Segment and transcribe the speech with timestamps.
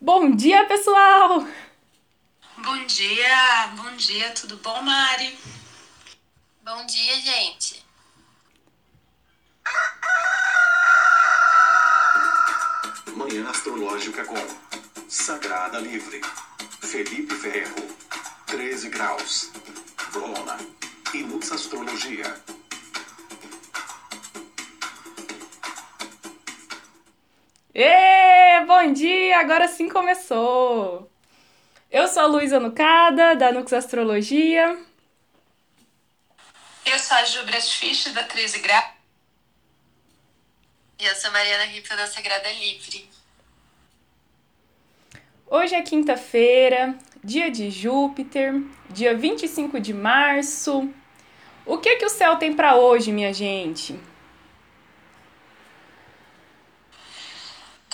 [0.00, 1.46] Bom dia, pessoal!
[2.58, 5.38] Bom dia, bom dia, tudo bom, Mari?
[6.62, 7.84] Bom dia, gente.
[13.16, 14.36] Manhã Astrológica com
[15.08, 16.20] Sagrada Livre,
[16.80, 17.88] Felipe Ferro,
[18.46, 19.50] 13 Graus,
[20.12, 20.58] Brona
[21.14, 22.42] e Luz Astrologia.
[27.74, 28.13] Ê,
[28.76, 29.38] bom dia!
[29.38, 31.08] Agora sim começou!
[31.92, 34.76] Eu sou a Luísa Nucada, da Nux Astrologia.
[36.84, 38.84] Eu sou a Jubras Fisch, da 13 Graus.
[40.98, 43.08] E eu sou Mariana Rita da Sagrada Livre.
[45.46, 48.54] Hoje é quinta-feira, dia de Júpiter,
[48.90, 50.92] dia 25 de março.
[51.64, 53.96] O que que o céu tem para hoje, minha gente?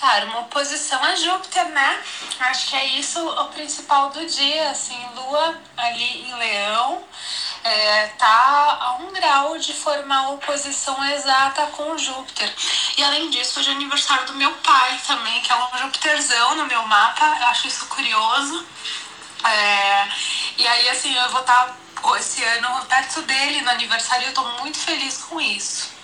[0.01, 2.03] Cara, uma oposição a Júpiter, né?
[2.41, 7.05] Acho que é isso o principal do dia, assim, Lua ali em Leão.
[7.63, 12.51] É, tá a um grau de formar oposição exata com Júpiter.
[12.97, 16.67] E além disso, hoje é aniversário do meu pai também, que é um Júpiterzão no
[16.67, 17.37] meu mapa.
[17.39, 18.67] Eu acho isso curioso.
[19.45, 20.09] É,
[20.57, 21.77] e aí, assim, eu vou estar
[22.19, 26.00] esse ano perto dele no aniversário eu tô muito feliz com isso.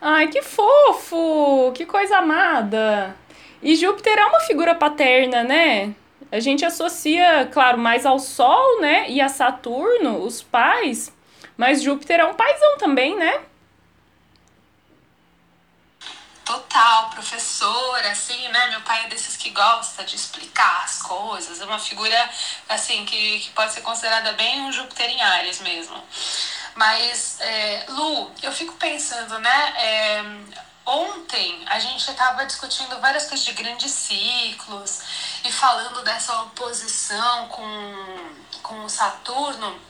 [0.00, 1.72] Ai, que fofo!
[1.74, 3.14] Que coisa amada!
[3.62, 5.94] E Júpiter é uma figura paterna, né?
[6.32, 9.10] A gente associa, claro, mais ao Sol, né?
[9.10, 11.12] E a Saturno, os pais.
[11.54, 13.42] Mas Júpiter é um paizão também, né?
[16.46, 18.68] Total, professor, assim, né?
[18.70, 21.60] Meu pai é desses que gosta de explicar as coisas.
[21.60, 22.30] É uma figura,
[22.68, 26.02] assim, que, que pode ser considerada bem um Júpiter em Ares mesmo.
[26.74, 29.74] Mas, é, Lu, eu fico pensando, né?
[29.76, 30.24] É,
[30.86, 35.00] ontem a gente estava discutindo várias coisas de grandes ciclos
[35.44, 39.89] e falando dessa oposição com, com o Saturno.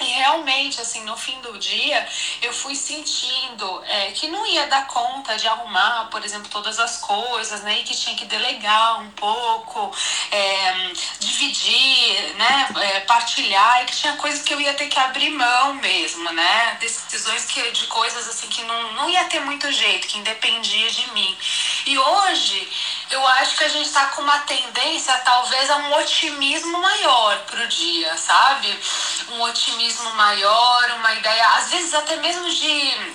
[0.00, 2.08] E realmente, assim, no fim do dia,
[2.40, 6.98] eu fui sentindo é, que não ia dar conta de arrumar, por exemplo, todas as
[6.98, 7.78] coisas, né?
[7.78, 9.94] E que tinha que delegar um pouco,
[10.30, 12.68] é, dividir, né?
[12.80, 16.76] É, partilhar, e que tinha coisas que eu ia ter que abrir mão mesmo, né?
[16.80, 21.12] Decisões que, de coisas, assim, que não, não ia ter muito jeito, que independia de
[21.12, 21.36] mim.
[21.86, 22.68] E hoje,
[23.12, 27.68] eu acho que a gente está com uma tendência, talvez, a um otimismo maior pro
[27.68, 28.74] dia, sabe?
[29.32, 33.14] Um otimismo maior, uma ideia, às vezes até mesmo de,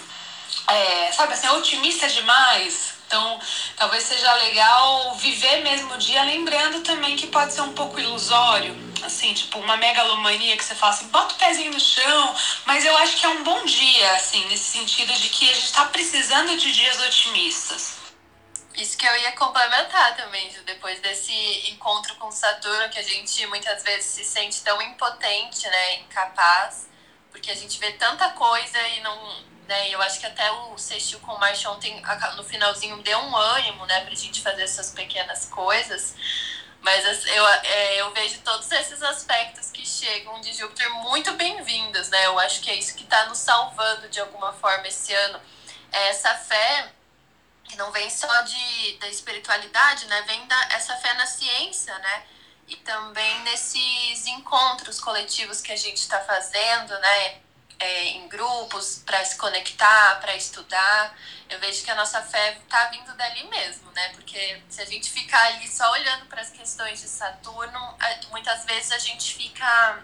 [0.68, 2.96] é, sabe assim, otimista demais.
[3.08, 3.40] Então,
[3.78, 8.76] talvez seja legal viver mesmo o dia, lembrando também que pode ser um pouco ilusório,
[9.02, 12.36] assim, tipo uma megalomania que você fala assim, bota o pezinho no chão,
[12.66, 15.66] mas eu acho que é um bom dia, assim, nesse sentido de que a gente
[15.66, 17.97] está precisando de dias otimistas.
[18.78, 21.34] Isso que eu ia complementar também, Ju, depois desse
[21.72, 26.88] encontro com Saturno, que a gente muitas vezes se sente tão impotente, né, incapaz,
[27.32, 29.48] porque a gente vê tanta coisa e não.
[29.68, 32.02] Né, eu acho que até o sextil com Marte ontem,
[32.36, 36.16] no finalzinho, deu um ânimo, né, pra gente fazer essas pequenas coisas.
[36.80, 42.28] Mas eu, é, eu vejo todos esses aspectos que chegam de Júpiter muito bem-vindos, né?
[42.28, 45.42] Eu acho que é isso que está nos salvando de alguma forma esse ano.
[45.92, 46.94] É essa fé
[47.68, 50.22] que não vem só de, da espiritualidade, né?
[50.24, 52.24] Vem da, essa fé na ciência, né?
[52.68, 57.42] E também nesses encontros coletivos que a gente está fazendo, né?
[57.80, 61.16] É, em grupos, para se conectar, para estudar.
[61.48, 64.10] Eu vejo que a nossa fé está vindo dali mesmo, né?
[64.10, 67.98] Porque se a gente ficar ali só olhando para as questões de Saturno,
[68.32, 70.04] muitas vezes a gente fica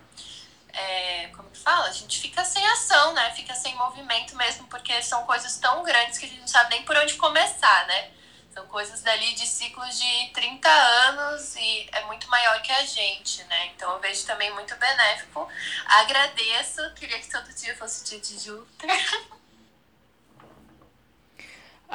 [0.73, 1.85] é, como que fala?
[1.85, 3.31] A gente fica sem ação, né?
[3.31, 6.83] Fica sem movimento mesmo, porque são coisas tão grandes que a gente não sabe nem
[6.83, 8.09] por onde começar, né?
[8.51, 13.43] São coisas dali de ciclos de 30 anos e é muito maior que a gente,
[13.45, 13.71] né?
[13.75, 15.47] Então eu vejo também muito benéfico.
[15.85, 18.89] Agradeço, queria que todo dia fosse dia de Júpiter.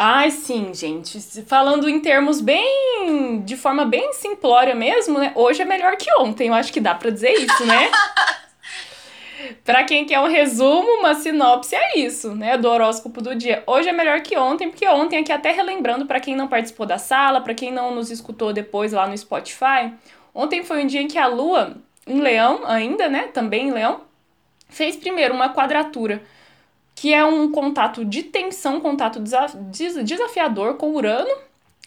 [0.01, 1.21] Ai, sim, gente.
[1.43, 3.43] Falando em termos bem.
[3.45, 5.33] de forma bem simplória mesmo, né?
[5.35, 6.49] Hoje é melhor que ontem.
[6.49, 7.91] Eu acho que dá pra dizer isso, né?
[9.65, 13.63] Para quem quer um resumo, uma sinopse é isso, né, do horóscopo do dia.
[13.67, 16.99] Hoje é melhor que ontem, porque ontem aqui até relembrando para quem não participou da
[16.99, 19.93] sala, para quem não nos escutou depois lá no Spotify,
[20.35, 21.77] ontem foi um dia em que a lua
[22.07, 24.01] em Leão ainda, né, também em Leão,
[24.69, 26.23] fez primeiro uma quadratura,
[26.95, 29.23] que é um contato de tensão, contato
[30.03, 31.31] desafiador com Urano,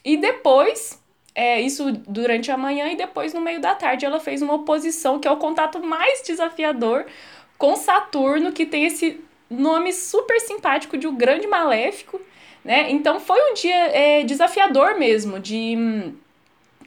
[0.04, 1.01] e depois
[1.33, 5.19] é, isso durante a manhã e depois no meio da tarde ela fez uma oposição,
[5.19, 7.06] que é o contato mais desafiador
[7.62, 12.19] com Saturno, que tem esse nome super simpático de o Grande Maléfico,
[12.66, 12.90] né?
[12.90, 16.12] Então foi um dia é, desafiador mesmo, de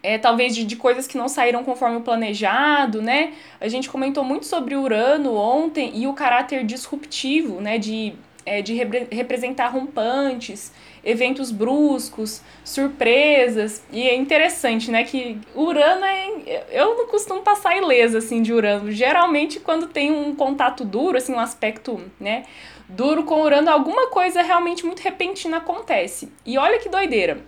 [0.03, 3.35] é, talvez de, de coisas que não saíram conforme o planejado, né?
[3.61, 7.79] A gente comentou muito sobre Urano ontem e o caráter disruptivo, né?
[7.79, 8.13] De,
[8.45, 10.73] é, de repre representar rompantes,
[11.05, 13.85] eventos bruscos, surpresas.
[13.93, 15.05] E é interessante, né?
[15.05, 16.65] Que Urano é.
[16.71, 18.91] Eu não costumo passar ilesa assim de Urano.
[18.91, 22.45] Geralmente, quando tem um contato duro, assim, um aspecto, né?
[22.89, 26.33] Duro com Urano, alguma coisa realmente muito repentina acontece.
[26.45, 27.39] E olha que doideira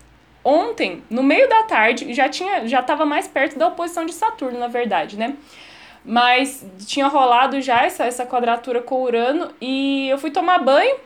[0.47, 4.61] ontem, no meio da tarde, já tinha já estava mais perto da oposição de Saturno,
[4.61, 5.35] na verdade, né?
[6.05, 10.97] Mas tinha rolado já essa, essa quadratura com Urano e eu fui tomar banho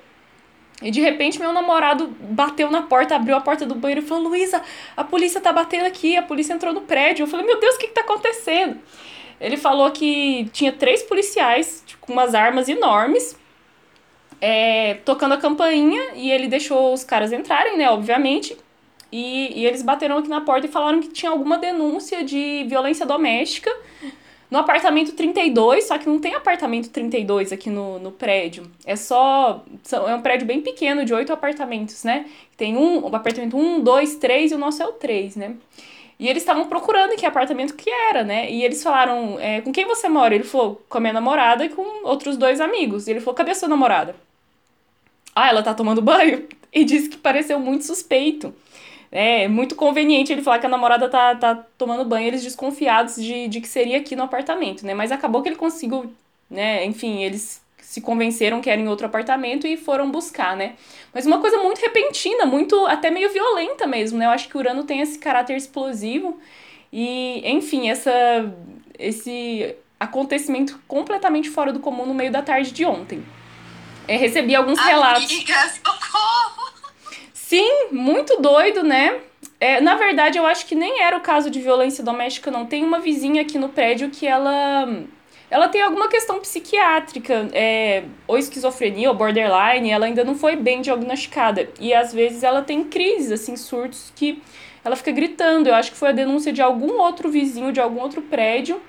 [0.83, 4.29] e de repente meu namorado bateu na porta, abriu a porta do banheiro e falou:
[4.29, 4.63] Luísa,
[4.97, 7.25] a polícia tá batendo aqui, a polícia entrou no prédio.
[7.25, 8.79] Eu falei: Meu Deus, o que, que tá acontecendo?
[9.41, 13.39] Ele falou que tinha três policiais tipo, com umas armas enormes
[14.41, 17.91] é, tocando a campainha e ele deixou os caras entrarem, né?
[17.91, 18.57] Obviamente.
[19.13, 23.05] E, e eles bateram aqui na porta e falaram que tinha alguma denúncia de violência
[23.05, 23.71] doméstica
[24.51, 28.69] no apartamento 32, só que não tem apartamento 32 aqui no, no prédio.
[28.85, 29.65] É só.
[29.93, 32.27] É um prédio bem pequeno, de oito apartamentos, né?
[32.57, 35.55] Tem um, o apartamento 1, 2, 3 e o nosso é o 3, né?
[36.19, 38.51] E eles estavam procurando que apartamento que era, né?
[38.51, 40.35] E eles falaram, é, com quem você mora?
[40.35, 43.07] Ele falou, com a minha namorada e com outros dois amigos.
[43.07, 44.15] E ele falou, cadê a sua namorada?
[45.35, 46.47] Ah, ela tá tomando banho?
[46.73, 48.55] E disse que pareceu muito suspeito.
[49.13, 53.49] É muito conveniente ele falar que a namorada tá, tá tomando banho, eles desconfiados de,
[53.49, 54.95] de que seria aqui no apartamento, né?
[54.95, 56.13] Mas acabou que ele conseguiu,
[56.49, 56.85] né?
[56.85, 57.61] Enfim, eles
[57.91, 60.75] se convenceram que era em outro apartamento e foram buscar, né?
[61.13, 64.27] Mas uma coisa muito repentina, muito até meio violenta mesmo, né?
[64.27, 66.39] Eu acho que o Urano tem esse caráter explosivo
[66.93, 68.13] e, enfim, essa
[68.97, 73.25] esse acontecimento completamente fora do comum no meio da tarde de ontem.
[74.07, 75.45] É, recebi alguns Amiga, relatos.
[75.85, 76.80] socorro!
[77.51, 79.23] Sim, muito doido, né?
[79.59, 82.65] É, na verdade, eu acho que nem era o caso de violência doméstica, não.
[82.65, 84.87] Tem uma vizinha aqui no prédio que ela.
[85.51, 90.81] Ela tem alguma questão psiquiátrica, é, ou esquizofrenia, ou borderline, ela ainda não foi bem
[90.81, 91.69] diagnosticada.
[91.81, 94.41] E às vezes ela tem crises, assim, surtos que
[94.85, 95.69] ela fica gritando.
[95.69, 98.81] Eu acho que foi a denúncia de algum outro vizinho de algum outro prédio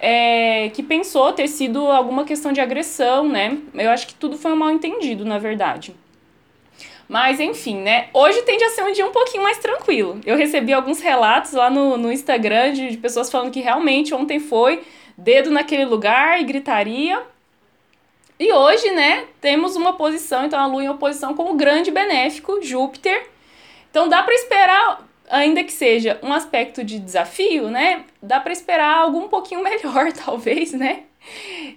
[0.00, 3.58] é, que pensou ter sido alguma questão de agressão, né?
[3.74, 5.94] Eu acho que tudo foi um mal entendido, na verdade.
[7.08, 8.08] Mas enfim, né?
[8.12, 10.20] Hoje tende a ser um dia um pouquinho mais tranquilo.
[10.26, 14.38] Eu recebi alguns relatos lá no, no Instagram de, de pessoas falando que realmente ontem
[14.38, 14.82] foi
[15.16, 17.22] dedo naquele lugar e gritaria.
[18.38, 22.62] E hoje, né, temos uma posição, então a Lua em oposição com o grande benéfico,
[22.62, 23.26] Júpiter.
[23.90, 28.04] Então dá para esperar, ainda que seja um aspecto de desafio, né?
[28.22, 31.04] Dá para esperar algo um pouquinho melhor, talvez, né?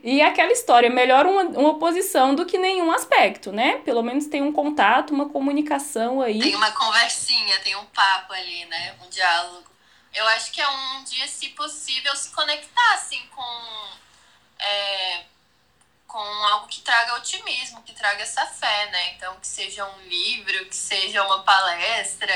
[0.04, 3.78] E aquela história, melhor uma, uma oposição do que nenhum aspecto, né?
[3.80, 6.40] Pelo menos tem um contato, uma comunicação aí.
[6.40, 8.96] Tem uma conversinha, tem um papo ali, né?
[9.06, 9.70] Um diálogo.
[10.14, 13.92] Eu acho que é um dia, se possível, se conectar, assim, com...
[14.60, 15.24] É,
[16.08, 19.14] com algo que traga otimismo, que traga essa fé, né?
[19.14, 22.34] Então, que seja um livro, que seja uma palestra,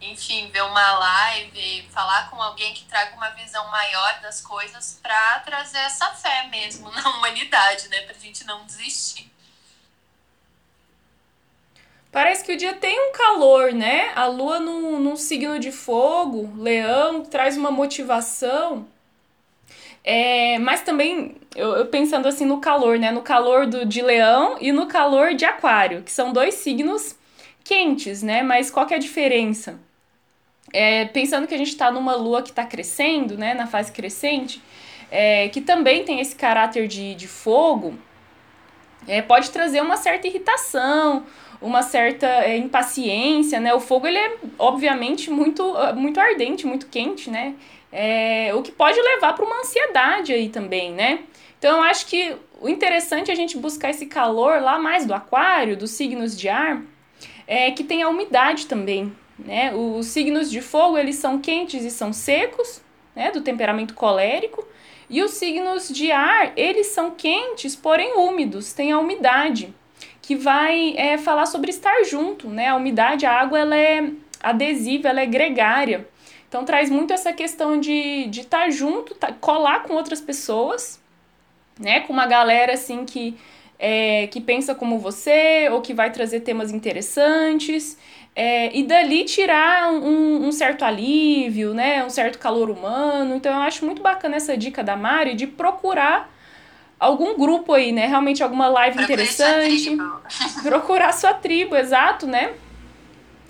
[0.00, 5.40] enfim, ver uma live, falar com alguém que traga uma visão maior das coisas para
[5.40, 8.02] trazer essa fé mesmo na humanidade, né?
[8.02, 9.30] Pra gente não desistir.
[12.10, 14.12] Parece que o dia tem um calor, né?
[14.14, 18.86] A lua num, num signo de fogo, leão, traz uma motivação.
[20.02, 23.10] É, mas também, eu, eu, pensando assim no calor, né?
[23.10, 27.14] No calor do, de leão e no calor de aquário, que são dois signos
[27.62, 28.42] quentes, né?
[28.42, 29.78] Mas qual que é a diferença?
[30.72, 34.62] É, pensando que a gente está numa lua que está crescendo, né, na fase crescente,
[35.10, 37.98] é, que também tem esse caráter de, de fogo,
[39.06, 41.24] é, pode trazer uma certa irritação,
[41.60, 43.72] uma certa é, impaciência, né?
[43.74, 47.54] O fogo, ele é, obviamente, muito, muito ardente, muito quente, né?
[47.90, 51.20] É, o que pode levar para uma ansiedade aí também, né?
[51.58, 55.14] Então, eu acho que o interessante é a gente buscar esse calor lá mais do
[55.14, 56.82] aquário, dos signos de ar,
[57.46, 59.74] é, que tem a umidade também, né?
[59.74, 62.82] Os signos de fogo, eles são quentes e são secos,
[63.14, 63.30] né?
[63.30, 64.66] do temperamento colérico.
[65.10, 69.74] E os signos de ar, eles são quentes, porém úmidos, tem a umidade,
[70.20, 72.68] que vai é, falar sobre estar junto, né?
[72.68, 74.10] A umidade, a água, ela é
[74.42, 76.06] adesiva, ela é gregária.
[76.46, 81.00] Então traz muito essa questão de, de estar junto, tá, colar com outras pessoas,
[81.80, 82.00] né?
[82.00, 83.34] Com uma galera assim que,
[83.78, 87.96] é, que pensa como você, ou que vai trazer temas interessantes.
[88.40, 92.04] É, e dali tirar um, um, certo alívio, né?
[92.04, 93.34] Um certo calor humano.
[93.34, 96.32] Então eu acho muito bacana essa dica da Mari de procurar
[97.00, 98.06] algum grupo aí, né?
[98.06, 99.96] Realmente alguma live interessante.
[99.96, 102.54] Sua procurar sua tribo, exato, né?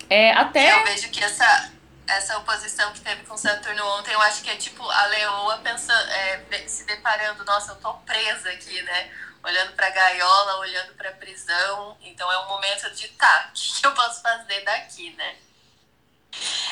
[0.09, 0.81] É, até.
[0.81, 1.69] Eu vejo que essa,
[2.07, 6.09] essa oposição que teve com Saturno ontem, eu acho que é tipo a leoa pensando,
[6.09, 9.07] é, se deparando, nossa, eu tô presa aqui, né?
[9.43, 11.97] Olhando pra gaiola, olhando pra prisão.
[12.01, 15.37] Então é um momento de tá, o que eu posso fazer daqui, né?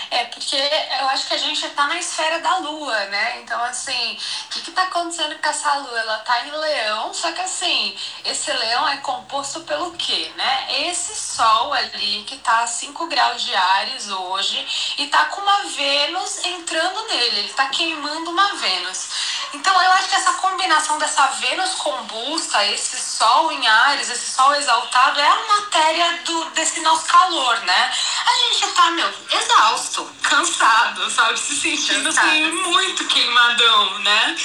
[0.09, 3.41] É, porque eu acho que a gente está na esfera da lua, né?
[3.41, 5.99] Então, assim, o que, está acontecendo com essa lua?
[5.99, 10.67] Ela está em leão, só que assim, esse leão é composto pelo quê, né?
[10.87, 15.63] Esse sol ali que está a 5 graus de Ares hoje e tá com uma
[15.63, 19.09] Vênus entrando nele, ele está queimando uma Vênus.
[19.53, 24.53] Então eu acho que essa combinação dessa Vênus combusta, esse Sol em Ares, esse Sol
[24.55, 27.91] exaltado, é a matéria do, desse nosso calor, né?
[28.25, 29.13] A gente tá, meu,
[29.47, 31.39] exausto, cansado, sabe?
[31.39, 34.35] Se sentindo assim, muito queimadão, né?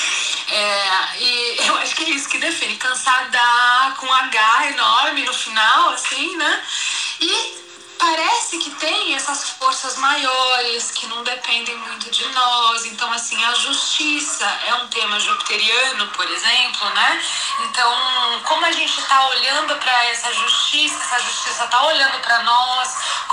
[0.49, 5.91] É, e eu acho que é isso que define, cansada com H enorme no final,
[5.91, 6.63] assim, né?
[7.21, 7.63] E
[8.03, 12.85] parece que tem essas forças maiores que não dependem muito de nós.
[12.87, 17.23] Então, assim, a justiça é um tema jupiteriano, por exemplo, né?
[17.61, 22.89] Então, como a gente está olhando para essa justiça, essa justiça está olhando para nós,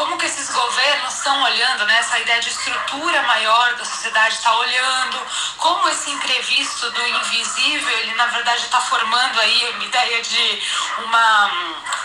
[0.10, 2.00] como que esses governos estão olhando, né?
[2.00, 5.20] Essa ideia de estrutura maior da sociedade está olhando,
[5.58, 10.64] como esse imprevisto do invisível, ele na verdade está formando aí uma ideia de
[11.04, 11.52] uma,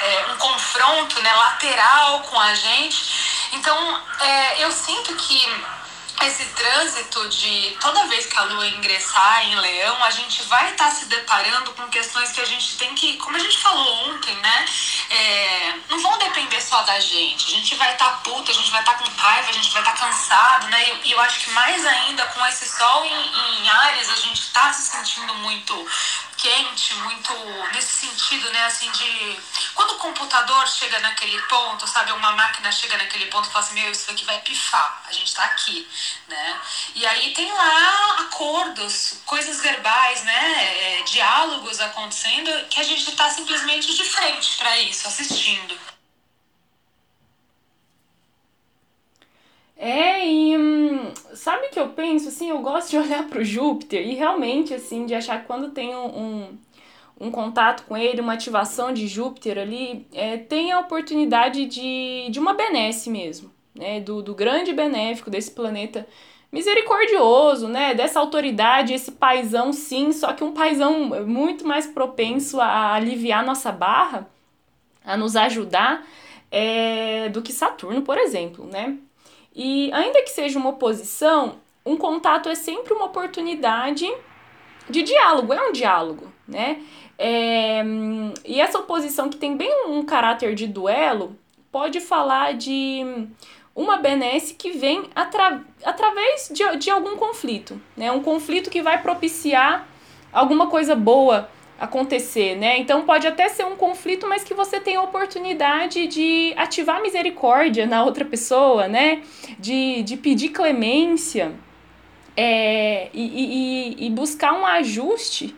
[0.01, 3.49] é, um confronto né, lateral com a gente.
[3.53, 5.65] Então, é, eu sinto que
[6.23, 10.87] esse trânsito de toda vez que a lua ingressar em leão, a gente vai estar
[10.87, 14.35] tá se deparando com questões que a gente tem que, como a gente falou ontem,
[14.37, 14.65] né?
[15.11, 17.47] É, não vão depender só da gente.
[17.47, 19.71] A gente vai estar tá puta, a gente vai estar tá com raiva, a gente
[19.71, 21.01] vai estar cansado, né?
[21.05, 24.73] E, eu acho que mais ainda com esse sol em, em Ares, a gente está
[24.73, 25.87] se sentindo muito
[26.45, 27.33] quente, muito
[27.73, 29.41] nesse sentido, né, assim, de
[29.75, 33.81] quando o computador chega naquele ponto, sabe, uma máquina chega naquele ponto e fala assim,
[33.81, 35.89] meu, isso aqui vai pifar, a gente tá aqui,
[36.29, 36.61] né?
[36.95, 43.31] E aí tem lá acordos, coisas verbais, né, é, diálogos acontecendo que a gente tá
[43.31, 45.94] simplesmente de frente para isso, assistindo.
[49.77, 52.29] É, e hum, sabe o que eu penso?
[52.29, 55.71] Assim, eu gosto de olhar para o Júpiter e realmente, assim, de achar que quando
[55.73, 56.59] tem um, um,
[57.21, 62.39] um, contato com ele, uma ativação de Júpiter ali, é, tem a oportunidade de, de
[62.39, 64.01] uma benesse mesmo, né?
[64.01, 66.07] Do, do grande benéfico desse planeta
[66.53, 67.95] misericordioso, né?
[67.95, 73.73] Dessa autoridade, esse paizão, sim, só que um paizão muito mais propenso a aliviar nossa
[73.73, 74.29] barra,
[75.05, 76.07] a nos ajudar,
[76.51, 78.97] é, do que Saturno, por exemplo, né?
[79.55, 81.57] E ainda que seja uma oposição,
[81.87, 84.11] um contato é sempre uma oportunidade
[84.89, 86.83] de diálogo, é um diálogo, né?
[87.17, 87.83] É,
[88.45, 91.37] e essa oposição que tem bem um caráter de duelo
[91.71, 93.29] pode falar de
[93.75, 98.11] uma benesse que vem atra através de, de algum conflito, né?
[98.11, 99.87] Um conflito que vai propiciar
[100.33, 102.79] alguma coisa boa acontecer, né?
[102.79, 107.87] Então pode até ser um conflito, mas que você tem a oportunidade de ativar misericórdia
[107.87, 109.23] na outra pessoa, né?
[109.59, 111.53] De, de pedir clemência
[112.37, 115.55] é, e, e, e buscar um ajuste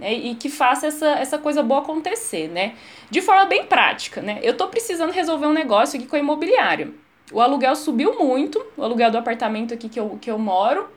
[0.00, 0.12] né?
[0.14, 2.74] e que faça essa, essa coisa boa acontecer, né?
[3.10, 4.40] De forma bem prática, né?
[4.42, 6.90] Eu tô precisando resolver um negócio aqui com a imobiliária.
[7.32, 10.88] O aluguel subiu muito, o aluguel do apartamento aqui que eu, que eu moro.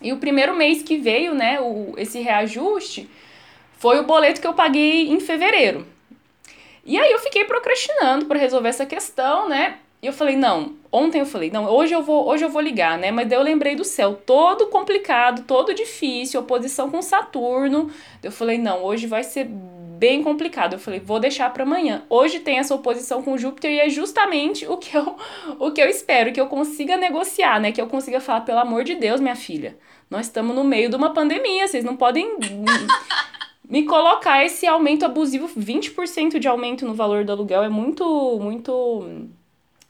[0.00, 3.08] E o primeiro mês que veio, né, o, esse reajuste,
[3.82, 5.84] foi o boleto que eu paguei em fevereiro.
[6.84, 9.78] E aí eu fiquei procrastinando para resolver essa questão, né?
[10.00, 12.96] E eu falei, não, ontem eu falei, não, hoje eu vou, hoje eu vou ligar,
[12.96, 13.10] né?
[13.10, 17.90] Mas daí eu lembrei do céu, todo complicado, todo difícil, oposição com Saturno.
[18.22, 20.74] Eu falei, não, hoje vai ser bem complicado.
[20.74, 22.04] Eu falei, vou deixar para amanhã.
[22.08, 25.16] Hoje tem essa oposição com Júpiter e é justamente o que eu
[25.58, 27.72] o que eu espero que eu consiga negociar, né?
[27.72, 29.76] Que eu consiga falar, pelo amor de Deus, minha filha,
[30.08, 32.36] nós estamos no meio de uma pandemia, vocês não podem
[33.72, 39.30] me colocar esse aumento abusivo, 20% de aumento no valor do aluguel é muito, muito.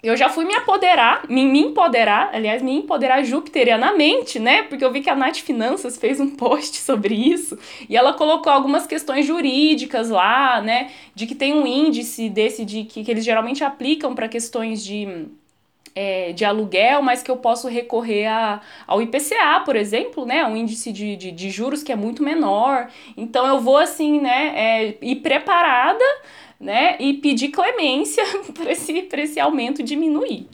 [0.01, 4.63] Eu já fui me apoderar, me, me empoderar, aliás, me empoderar jupiterianamente, né?
[4.63, 7.59] Porque eu vi que a Nath Finanças fez um post sobre isso
[7.89, 10.93] e ela colocou algumas questões jurídicas lá, né?
[11.13, 15.27] De que tem um índice desse de que, que eles geralmente aplicam para questões de
[15.95, 20.45] é, de aluguel, mas que eu posso recorrer a, ao IPCA, por exemplo, né?
[20.45, 22.89] Um índice de, de, de juros que é muito menor.
[23.17, 26.05] Então eu vou assim, né, é, ir preparada,
[26.59, 26.97] né?
[26.99, 30.49] E pedir clemência para esse, esse aumento diminuir.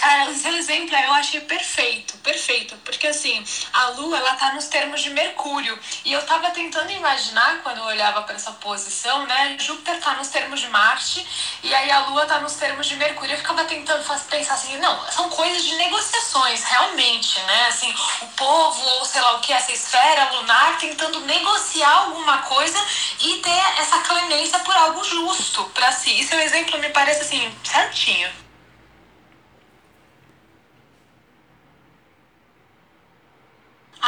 [0.00, 2.76] Cara, o seu exemplo eu achei perfeito, perfeito.
[2.84, 5.76] Porque assim, a Lua, ela tá nos termos de Mercúrio.
[6.04, 9.56] E eu tava tentando imaginar, quando eu olhava para essa posição, né?
[9.58, 11.26] Júpiter tá nos termos de Marte,
[11.64, 13.34] e aí a Lua tá nos termos de Mercúrio.
[13.34, 17.66] Eu ficava tentando pensar assim, não, são coisas de negociações, realmente, né?
[17.66, 22.78] Assim, o povo, ou sei lá o que, essa esfera lunar, tentando negociar alguma coisa
[23.18, 26.20] e ter essa clemência por algo justo para si.
[26.20, 28.47] E seu exemplo me parece assim, certinho.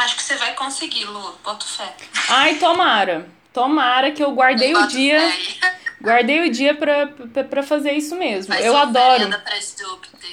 [0.01, 1.35] Acho que você vai conseguir, Lu.
[1.43, 1.93] Boto fé.
[2.29, 3.29] Ai, tomara.
[3.53, 5.19] Tomara que eu guardei o dia.
[6.01, 8.51] Guardei o dia pra, pra, pra fazer isso mesmo.
[8.55, 9.29] eu adoro.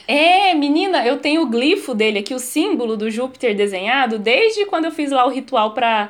[0.06, 4.86] É, menina, eu tenho o glifo dele aqui, o símbolo do Júpiter desenhado, desde quando
[4.86, 6.08] eu fiz lá o ritual pra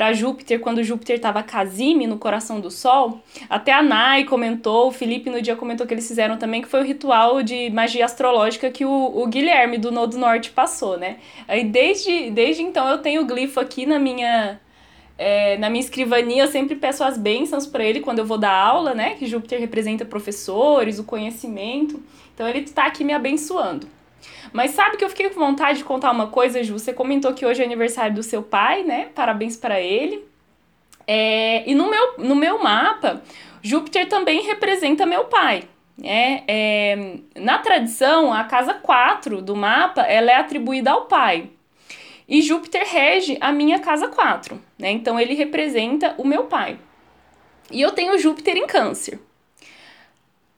[0.00, 3.20] para Júpiter, quando Júpiter estava casime no coração do Sol.
[3.50, 6.80] Até a Nai comentou, o Felipe no dia comentou que eles fizeram também, que foi
[6.80, 11.18] o ritual de magia astrológica que o, o Guilherme do Nodo Norte passou, né?
[11.46, 14.58] Aí desde, desde então eu tenho o glifo aqui na minha.
[15.18, 18.54] É, na minha escrivania, eu sempre peço as bênçãos para ele quando eu vou dar
[18.54, 19.16] aula, né?
[19.16, 22.02] Que Júpiter representa professores, o conhecimento.
[22.34, 23.86] Então ele está aqui me abençoando.
[24.52, 26.78] Mas sabe que eu fiquei com vontade de contar uma coisa, Ju?
[26.78, 29.08] Você comentou que hoje é aniversário do seu pai, né?
[29.14, 30.24] Parabéns para ele.
[31.06, 33.22] É, e no meu, no meu mapa,
[33.62, 35.64] Júpiter também representa meu pai.
[36.02, 41.50] É, é, na tradição, a casa 4 do mapa ela é atribuída ao pai.
[42.28, 44.60] E Júpiter rege a minha casa 4.
[44.78, 44.92] Né?
[44.92, 46.78] Então ele representa o meu pai.
[47.70, 49.20] E eu tenho Júpiter em câncer.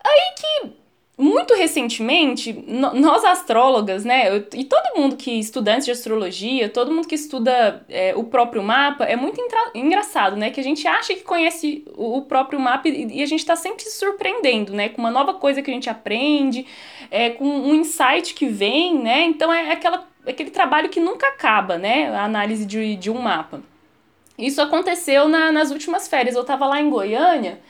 [0.04, 0.81] Aí que
[1.22, 7.06] muito recentemente, nós astrólogas, né, eu, e todo mundo que estudantes de astrologia, todo mundo
[7.06, 9.40] que estuda é, o próprio mapa, é muito
[9.72, 13.26] engraçado, né, que a gente acha que conhece o, o próprio mapa e, e a
[13.26, 16.66] gente está sempre se surpreendendo, né, com uma nova coisa que a gente aprende,
[17.08, 21.78] é, com um insight que vem, né, então é aquela, aquele trabalho que nunca acaba,
[21.78, 23.62] né, a análise de, de um mapa.
[24.36, 27.60] Isso aconteceu na, nas últimas férias, eu estava lá em Goiânia,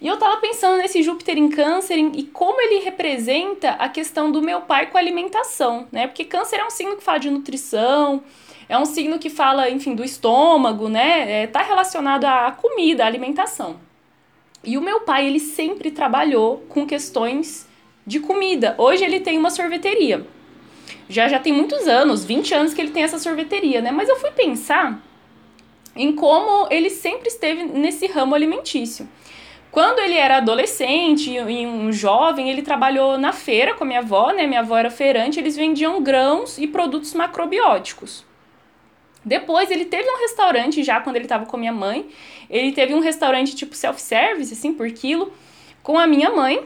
[0.00, 4.40] e eu tava pensando nesse Júpiter em câncer e como ele representa a questão do
[4.40, 6.06] meu pai com a alimentação, né?
[6.06, 8.22] Porque câncer é um signo que fala de nutrição,
[8.66, 11.42] é um signo que fala, enfim, do estômago, né?
[11.42, 13.78] É, tá relacionado à comida, à alimentação.
[14.64, 17.68] E o meu pai, ele sempre trabalhou com questões
[18.06, 18.74] de comida.
[18.78, 20.26] Hoje ele tem uma sorveteria.
[21.08, 23.90] Já já tem muitos anos, 20 anos que ele tem essa sorveteria, né?
[23.90, 25.02] Mas eu fui pensar
[25.94, 29.08] em como ele sempre esteve nesse ramo alimentício.
[29.70, 34.32] Quando ele era adolescente e um jovem, ele trabalhou na feira com a minha avó,
[34.32, 34.46] né?
[34.46, 38.24] Minha avó era feirante, eles vendiam grãos e produtos macrobióticos.
[39.24, 42.08] Depois ele teve um restaurante já quando ele estava com a minha mãe.
[42.48, 45.32] Ele teve um restaurante tipo self-service, assim, por quilo,
[45.82, 46.64] com a minha mãe.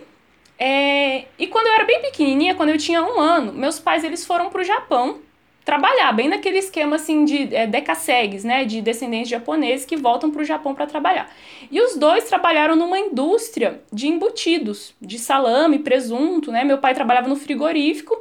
[0.59, 1.25] É...
[1.39, 4.49] E quando eu era bem pequenininha, quando eu tinha um ano, meus pais eles foram
[4.49, 5.21] para o Japão
[5.65, 10.43] trabalhar, bem naquele esquema assim de é, decassegues, né, de descendentes japoneses que voltam para
[10.43, 11.31] o Japão para trabalhar.
[11.71, 16.65] E os dois trabalharam numa indústria de embutidos, de salame, presunto, né?
[16.65, 18.15] Meu pai trabalhava no frigorífico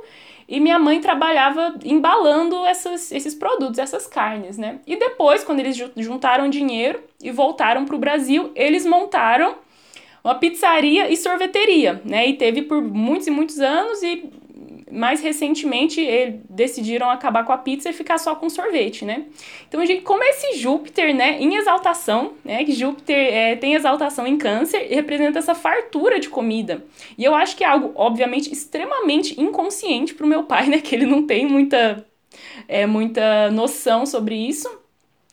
[0.48, 4.80] e minha mãe trabalhava embalando essas, esses produtos, essas carnes, né?
[4.88, 9.56] E depois, quando eles juntaram dinheiro e voltaram para o Brasil, eles montaram
[10.24, 12.28] uma pizzaria e sorveteria, né?
[12.28, 14.32] E teve por muitos e muitos anos e
[14.94, 19.26] mais recentemente eles decidiram acabar com a pizza e ficar só com sorvete, né?
[19.68, 24.38] Então, gente, como esse Júpiter, né, em exaltação, né, que Júpiter é, tem exaltação em
[24.38, 26.86] câncer e representa essa fartura de comida.
[27.18, 31.08] E eu acho que é algo, obviamente, extremamente inconsciente pro meu pai, né, que ele
[31.08, 32.06] não tem muita,
[32.68, 34.70] é, muita noção sobre isso,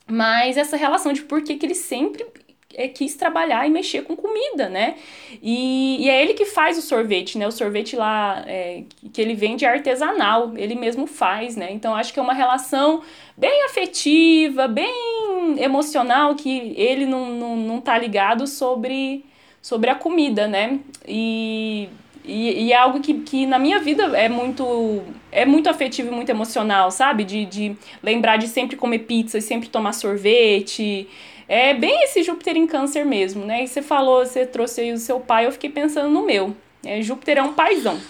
[0.07, 2.25] mas essa relação de por que, que ele sempre
[2.75, 4.95] é, quis trabalhar e mexer com comida, né?
[5.41, 7.47] E, e é ele que faz o sorvete, né?
[7.47, 11.71] O sorvete lá é, que ele vende é artesanal, ele mesmo faz, né?
[11.71, 13.01] Então acho que é uma relação
[13.37, 19.25] bem afetiva, bem emocional, que ele não, não, não tá ligado sobre,
[19.61, 20.79] sobre a comida, né?
[21.07, 21.89] E
[22.23, 26.11] e, e, é algo que, que na minha vida é muito é muito afetivo e
[26.11, 27.23] muito emocional, sabe?
[27.23, 31.07] De, de lembrar de sempre comer pizza e sempre tomar sorvete.
[31.53, 33.65] É bem esse Júpiter em câncer mesmo, né?
[33.65, 36.55] E você falou, você trouxe aí o seu pai, eu fiquei pensando no meu.
[36.81, 38.01] É, Júpiter é um paizão.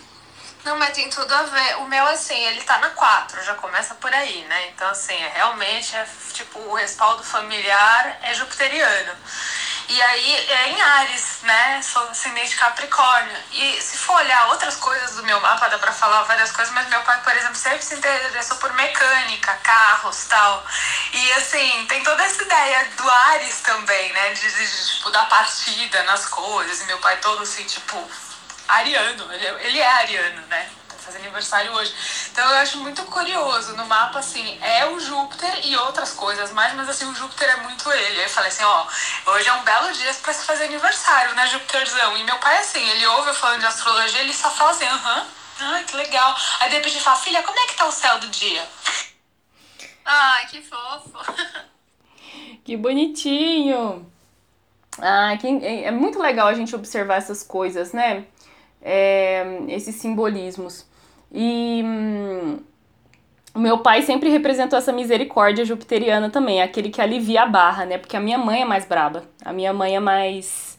[0.63, 1.77] Não, mas tem tudo a ver.
[1.79, 4.67] O meu, assim, ele tá na 4, já começa por aí, né?
[4.67, 9.13] Então, assim, é, realmente é tipo o respaldo familiar é jupiteriano.
[9.91, 11.81] E aí é em Ares, né?
[11.81, 13.35] Sou ascendente Capricórnio.
[13.51, 16.87] E se for olhar outras coisas do meu mapa, dá pra falar várias coisas, mas
[16.87, 20.65] meu pai, por exemplo, sempre se interessou por mecânica, carros tal.
[21.11, 24.29] E assim, tem toda essa ideia do Ares também, né?
[24.29, 26.79] De, de, de tipo, dar partida nas coisas.
[26.79, 28.09] E meu pai todo assim, tipo,
[28.69, 29.33] ariano.
[29.33, 30.69] Ele, ele é ariano, né?
[31.01, 31.93] Fazer aniversário hoje.
[32.31, 33.75] Então eu acho muito curioso.
[33.75, 37.57] No mapa, assim, é o Júpiter e outras coisas mais, mas assim, o Júpiter é
[37.57, 38.19] muito ele.
[38.19, 38.87] Aí eu falei assim, ó,
[39.27, 42.17] hoje é um belo dia pra se fazer aniversário, né, Júpiterzão?
[42.17, 45.27] E meu pai, assim, ele ouve eu falando de astrologia, ele só fala assim, aham,
[45.59, 46.35] ai, que legal.
[46.59, 48.67] Aí de repente ele fala, filha, como é que tá o céu do dia?
[50.05, 51.11] Ai, que fofo.
[52.63, 54.05] Que bonitinho.
[54.99, 58.25] Ah, que, é, é muito legal a gente observar essas coisas, né?
[58.81, 60.85] É, esses simbolismos.
[61.33, 62.59] E hum,
[63.53, 67.97] o meu pai sempre representou essa misericórdia jupiteriana também, aquele que alivia a barra, né?
[67.97, 70.71] Porque a minha mãe é mais braba, a minha mãe é mais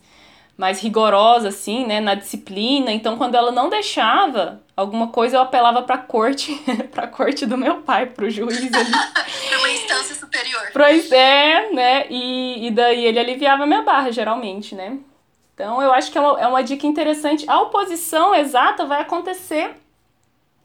[0.57, 2.93] mais rigorosa assim, né, na disciplina.
[2.93, 6.55] Então, quando ela não deixava alguma coisa, eu apelava para corte,
[6.93, 8.93] para corte do meu pai, pro juiz ali.
[9.49, 10.63] pra uma instância superior.
[10.73, 12.07] Pois é, né?
[12.11, 14.99] E, e daí ele aliviava a minha barra, geralmente, né?
[15.55, 17.45] Então, eu acho que é uma, é uma dica interessante.
[17.49, 19.75] A oposição exata vai acontecer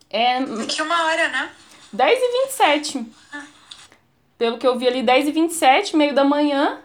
[0.09, 1.51] é, Daqui uma hora, né?
[1.91, 3.05] 10 e 27.
[4.37, 6.81] Pelo que eu vi ali, 10 e 27, meio da manhã.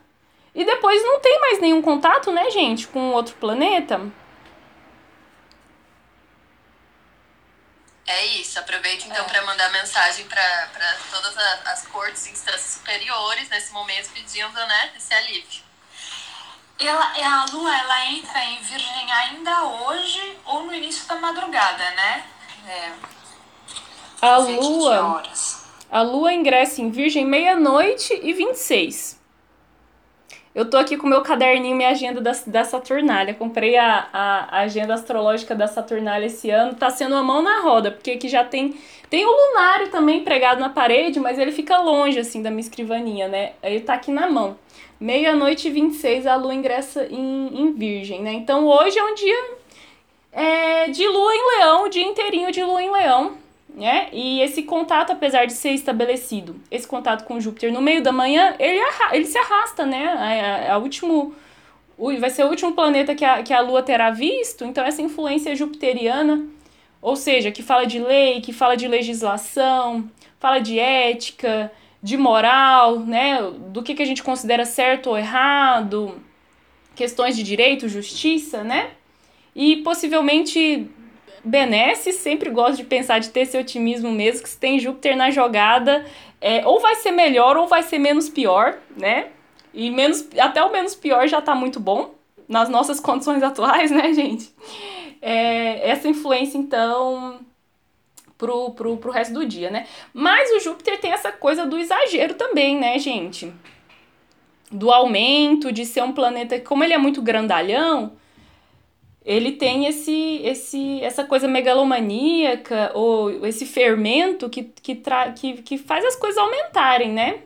[0.54, 4.00] E depois não tem mais nenhum contato, né, gente, com outro planeta.
[8.06, 9.28] É isso, aproveita então é.
[9.28, 15.14] para mandar mensagem para todas as cortes e instâncias superiores nesse momento pedindo né, esse
[15.14, 15.62] alívio.
[16.78, 22.26] Ela, a lua ela entra em Virgem ainda hoje ou no início da madrugada, né?
[22.66, 22.92] É,
[24.22, 25.22] a lua.
[25.90, 29.20] A lua ingressa em Virgem meia-noite e 26.
[30.54, 33.34] Eu tô aqui com meu caderninho, minha agenda da, da Saturnália.
[33.34, 36.74] Comprei a, a, a, agenda astrológica da Saturnália esse ano.
[36.74, 38.74] Tá sendo uma mão na roda, porque aqui já tem.
[39.10, 43.28] Tem o lunário também pregado na parede, mas ele fica longe, assim, da minha escrivaninha,
[43.28, 43.52] né?
[43.62, 44.56] Ele tá aqui na mão.
[45.00, 48.32] Meia-noite e 26 a lua ingressa em, em Virgem, né?
[48.32, 49.61] Então hoje é um dia
[50.32, 53.42] é, de lua em leão, o dia inteirinho de lua em leão
[53.74, 54.08] né?
[54.12, 58.54] E esse contato, apesar de ser estabelecido, esse contato com Júpiter no meio da manhã,
[58.58, 58.80] ele,
[59.12, 60.08] ele se arrasta, né?
[60.08, 61.34] A, a, a último,
[61.96, 65.02] o, vai ser o último planeta que a, que a Lua terá visto, então essa
[65.02, 66.46] influência jupiteriana,
[67.00, 73.00] ou seja, que fala de lei, que fala de legislação, fala de ética, de moral,
[73.00, 73.38] né?
[73.68, 76.20] Do que, que a gente considera certo ou errado,
[76.94, 78.90] questões de direito, justiça, né?
[79.54, 80.90] E possivelmente
[81.44, 85.30] Benesse sempre gosta de pensar, de ter esse otimismo mesmo, que se tem Júpiter na
[85.30, 86.06] jogada,
[86.40, 89.28] é, ou vai ser melhor ou vai ser menos pior, né?
[89.74, 92.14] E menos, até o menos pior já tá muito bom,
[92.48, 94.50] nas nossas condições atuais, né, gente?
[95.20, 97.40] É, essa influência, então,
[98.38, 99.86] pro, pro, pro resto do dia, né?
[100.14, 103.52] Mas o Júpiter tem essa coisa do exagero também, né, gente?
[104.70, 108.12] Do aumento, de ser um planeta, como ele é muito grandalhão,
[109.24, 115.78] ele tem esse, esse, essa coisa megalomaníaca ou esse fermento que, que, tra que, que
[115.78, 117.40] faz as coisas aumentarem, né?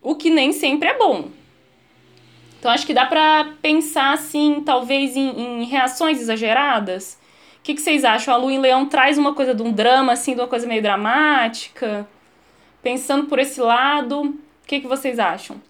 [0.00, 1.28] O que nem sempre é bom.
[2.58, 7.18] Então acho que dá para pensar assim, talvez em, em reações exageradas.
[7.58, 8.32] O que, que vocês acham?
[8.32, 10.82] A Lua em Leão traz uma coisa de um drama, assim, de uma coisa meio
[10.82, 12.08] dramática?
[12.80, 14.34] Pensando por esse lado, o
[14.66, 15.60] que, que vocês acham?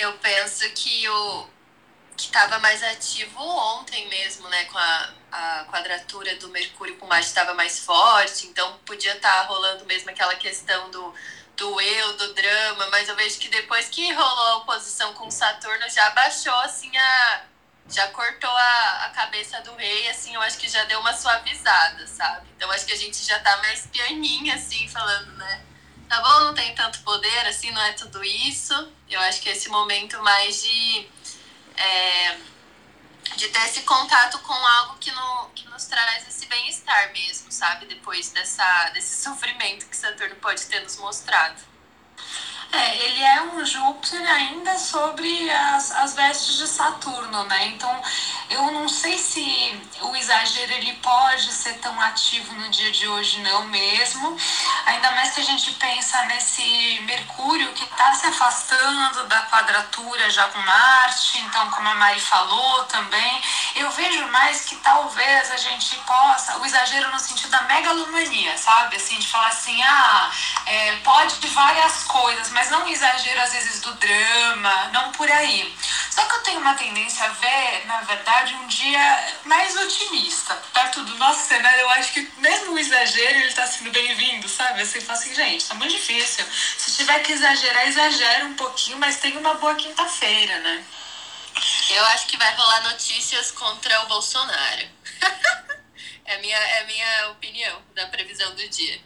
[0.00, 1.46] Eu penso que o
[2.16, 7.26] que estava mais ativo ontem mesmo, né, com a, a quadratura do Mercúrio com Marte
[7.26, 11.14] estava mais forte, então podia estar tá rolando mesmo aquela questão do,
[11.54, 15.86] do eu, do drama, mas eu vejo que depois que rolou a oposição com Saturno
[15.90, 17.42] já baixou assim a
[17.90, 22.06] já cortou a, a cabeça do rei, assim, eu acho que já deu uma suavizada,
[22.06, 22.46] sabe?
[22.56, 25.60] Então acho que a gente já tá mais pianinha, assim, falando, né?
[26.10, 28.74] Tá bom, não tem tanto poder, assim, não é tudo isso.
[29.08, 31.08] Eu acho que esse momento mais de,
[31.76, 32.36] é,
[33.36, 37.86] de ter esse contato com algo que, no, que nos traz esse bem-estar mesmo, sabe?
[37.86, 41.62] Depois dessa, desse sofrimento que Saturno pode ter nos mostrado.
[42.72, 47.66] É, ele é um Júpiter ainda sobre as, as vestes de Saturno, né?
[47.66, 48.02] Então,
[48.48, 53.40] eu não sei se o exagero ele pode ser tão ativo no dia de hoje,
[53.40, 54.36] não mesmo.
[54.86, 60.46] Ainda mais que a gente pensa nesse Mercúrio que está se afastando da quadratura já
[60.48, 63.42] com Marte, então, como a Mari falou também,
[63.74, 68.96] eu vejo mais que talvez a gente possa, o exagero no sentido da megalomania, sabe?
[68.96, 70.30] Assim, de falar assim, ah,
[70.66, 75.74] é, pode várias coisas, mas mas não exagero às vezes do drama, não por aí.
[76.10, 80.54] Só que eu tenho uma tendência a ver, na verdade, um dia mais otimista.
[80.74, 84.84] Perto do nosso cenário, eu acho que mesmo o exagero, ele tá sendo bem-vindo, sabe?
[84.84, 86.44] Você fala assim, gente, tá muito difícil.
[86.76, 90.84] Se tiver que exagerar, exagera um pouquinho, mas tem uma boa quinta-feira, né?
[91.88, 94.86] Eu acho que vai rolar notícias contra o Bolsonaro.
[96.26, 99.00] é, minha, é minha opinião da previsão do dia.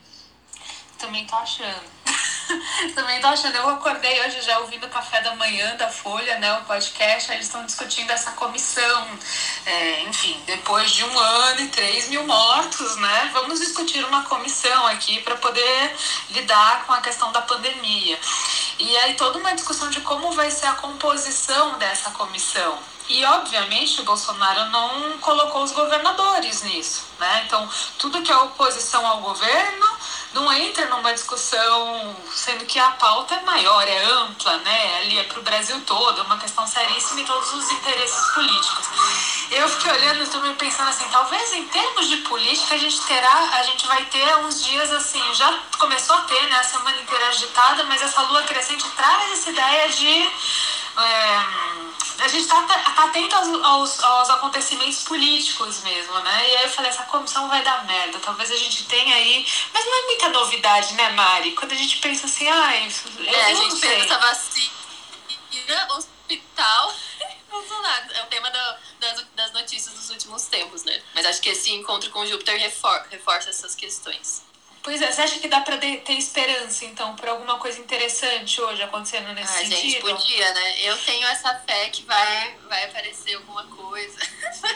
[0.99, 2.04] Também tô achando.
[2.95, 3.57] Também tô achando.
[3.57, 6.53] Eu acordei hoje já ouvindo o café da manhã da Folha, né?
[6.59, 9.09] O podcast, eles estão discutindo essa comissão.
[9.67, 13.31] É, enfim, depois de um ano e três mil mortos, né?
[13.33, 15.97] Vamos discutir uma comissão aqui para poder
[16.31, 18.19] lidar com a questão da pandemia.
[18.79, 22.79] E aí toda uma discussão de como vai ser a composição dessa comissão.
[23.07, 27.43] E, obviamente, o Bolsonaro não colocou os governadores nisso, né?
[27.47, 29.87] Então, tudo que é oposição ao governo
[30.35, 34.99] não entra numa discussão, sendo que a pauta é maior, é ampla, né?
[34.99, 38.87] Ali é para o Brasil todo, é uma questão seríssima e todos os interesses políticos.
[39.51, 43.51] Eu fiquei olhando e estou pensando assim, talvez em termos de política a gente terá,
[43.53, 46.57] a gente vai ter uns dias assim, já começou a ter, né?
[46.59, 50.31] A semana inteira agitada, mas essa lua crescente traz essa ideia de.
[50.97, 56.51] É, a gente está tá atento aos, aos, aos, acontecimentos políticos mesmo, né?
[56.51, 58.19] E aí eu falei, essa comissão vai dar merda.
[58.21, 59.47] Talvez a gente tenha aí.
[59.73, 61.53] Mas não é muita novidade, né, Mari?
[61.53, 63.09] Quando a gente pensa assim, ah, isso.
[63.27, 64.71] É, a gente pensa vacina,
[65.97, 66.95] hospital.
[67.51, 68.13] Bolsonaro.
[68.13, 71.03] É o tema do, das, das notícias dos últimos tempos, né?
[71.15, 74.43] Mas acho que esse encontro com Júpiter refor, reforça essas questões.
[74.85, 78.83] Pois é, você acha que dá pra ter esperança, então, por alguma coisa interessante hoje
[78.83, 79.81] acontecendo nesse ah, sentido?
[79.81, 80.81] gente, podia, né?
[80.83, 84.19] Eu tenho essa fé que vai, vai aparecer alguma coisa.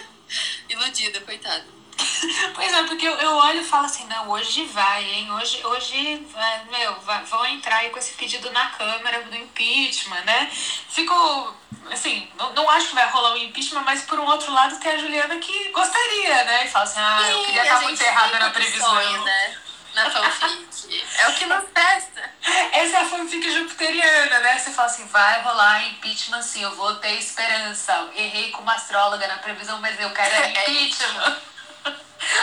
[0.67, 1.67] Iludida, coitada.
[2.55, 5.31] Pois é, porque eu, eu olho e falo assim, não, hoje vai, hein?
[5.33, 10.23] Hoje, hoje vai, meu, vai, vão entrar aí com esse pedido na Câmara do impeachment,
[10.23, 10.51] né?
[10.89, 11.55] Fico,
[11.91, 14.93] assim, não, não acho que vai rolar o impeachment, mas por um outro lado tem
[14.93, 16.65] a Juliana que gostaria, né?
[16.65, 18.89] E fala assim, ah, eu queria estar muito errada na previsão.
[18.89, 19.68] Sonho, né?
[19.95, 21.03] Na fanfic.
[21.19, 22.31] é o que nos testa.
[22.73, 24.59] Essa é a fanfic jupiteriana, né?
[24.59, 28.11] Você fala assim, vai rolar impeachment sim, eu vou ter esperança.
[28.15, 31.39] Errei como astróloga na previsão, mas eu quero é impeachment.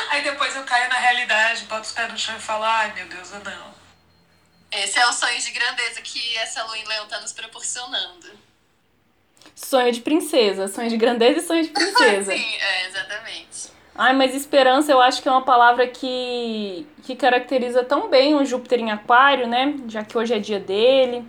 [0.10, 3.08] Aí depois eu caio na realidade, boto os pés no chão e falo, ai meu
[3.08, 3.76] Deus, eu não.
[4.72, 8.28] Esse é o sonho de grandeza que essa lua em leão tá nos proporcionando.
[9.56, 12.34] Sonho de princesa, sonho de grandeza e sonho de princesa.
[12.34, 13.75] Sim, é, exatamente.
[13.98, 18.44] Ai, mas esperança eu acho que é uma palavra que, que caracteriza tão bem o
[18.44, 19.76] Júpiter em Aquário, né?
[19.88, 21.24] Já que hoje é dia dele.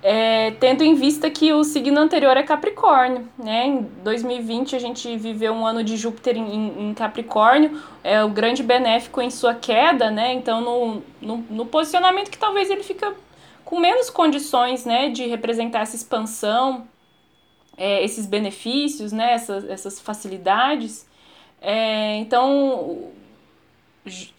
[0.00, 3.66] É, tendo em vista que o signo anterior é Capricórnio, né?
[3.66, 8.62] Em 2020 a gente viveu um ano de Júpiter em, em Capricórnio, é o grande
[8.62, 10.34] benéfico em sua queda, né?
[10.34, 13.12] Então no, no, no posicionamento que talvez ele fica
[13.64, 16.86] com menos condições, né, de representar essa expansão,
[17.76, 21.06] é, esses benefícios, né, essas, essas facilidades.
[21.66, 23.10] É, então,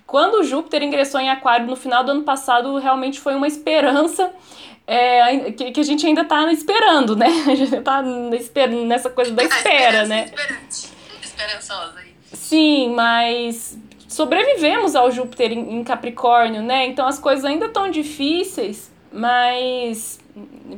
[0.06, 4.32] quando Júpiter ingressou em Aquário no final do ano passado, realmente foi uma esperança
[4.86, 7.26] é, que, que, a gente ainda está esperando, né?
[7.50, 10.32] A gente está nessa coisa da espera, né?
[11.20, 12.14] Esperançosa aí.
[12.32, 13.76] Sim, mas
[14.08, 16.86] sobrevivemos ao Júpiter em, em Capricórnio, né?
[16.86, 20.20] Então as coisas ainda estão difíceis, mas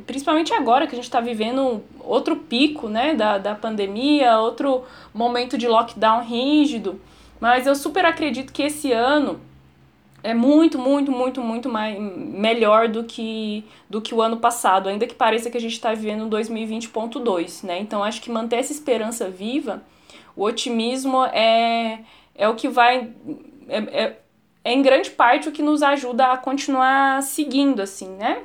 [0.06, 5.58] principalmente agora que a gente está vivendo outro pico né, da, da pandemia, outro momento
[5.58, 7.00] de lockdown rígido.
[7.40, 9.40] Mas eu super acredito que esse ano
[10.22, 15.06] é muito, muito, muito, muito mais, melhor do que, do que o ano passado, ainda
[15.06, 17.80] que pareça que a gente está vivendo 2020.2, né?
[17.80, 19.82] Então acho que manter essa esperança viva,
[20.36, 22.00] o otimismo é,
[22.36, 23.10] é o que vai.
[23.68, 24.18] É, é,
[24.68, 28.42] é em grande parte o que nos ajuda a continuar seguindo, assim, né?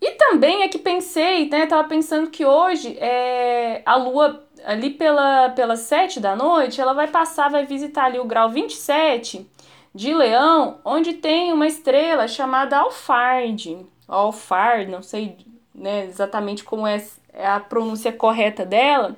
[0.00, 1.66] E também é que pensei, né?
[1.66, 7.08] Tava pensando que hoje é, a Lua, ali pela, pelas 7 da noite, ela vai
[7.08, 9.50] passar, vai visitar ali o grau 27
[9.92, 13.84] de Leão, onde tem uma estrela chamada Alfard.
[14.06, 15.38] Alfard, não sei
[15.74, 19.16] né, exatamente como é, é a pronúncia correta dela,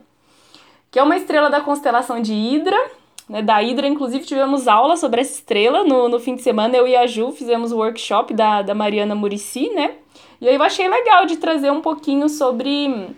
[0.90, 3.03] que é uma estrela da constelação de Hidra.
[3.28, 6.76] Né, da Hidra, inclusive, tivemos aula sobre essa estrela no, no fim de semana.
[6.76, 9.94] Eu e a Ju fizemos o workshop da, da Mariana Murici, né?
[10.40, 13.08] E aí eu achei legal de trazer um pouquinho sobre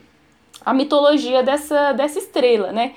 [0.65, 2.93] a mitologia dessa, dessa estrela, né?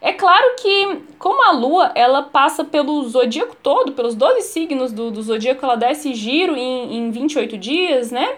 [0.00, 5.10] É claro que, como a Lua, ela passa pelo zodíaco todo, pelos 12 signos do,
[5.10, 8.36] do zodíaco, ela dá esse giro em, em 28 dias, né?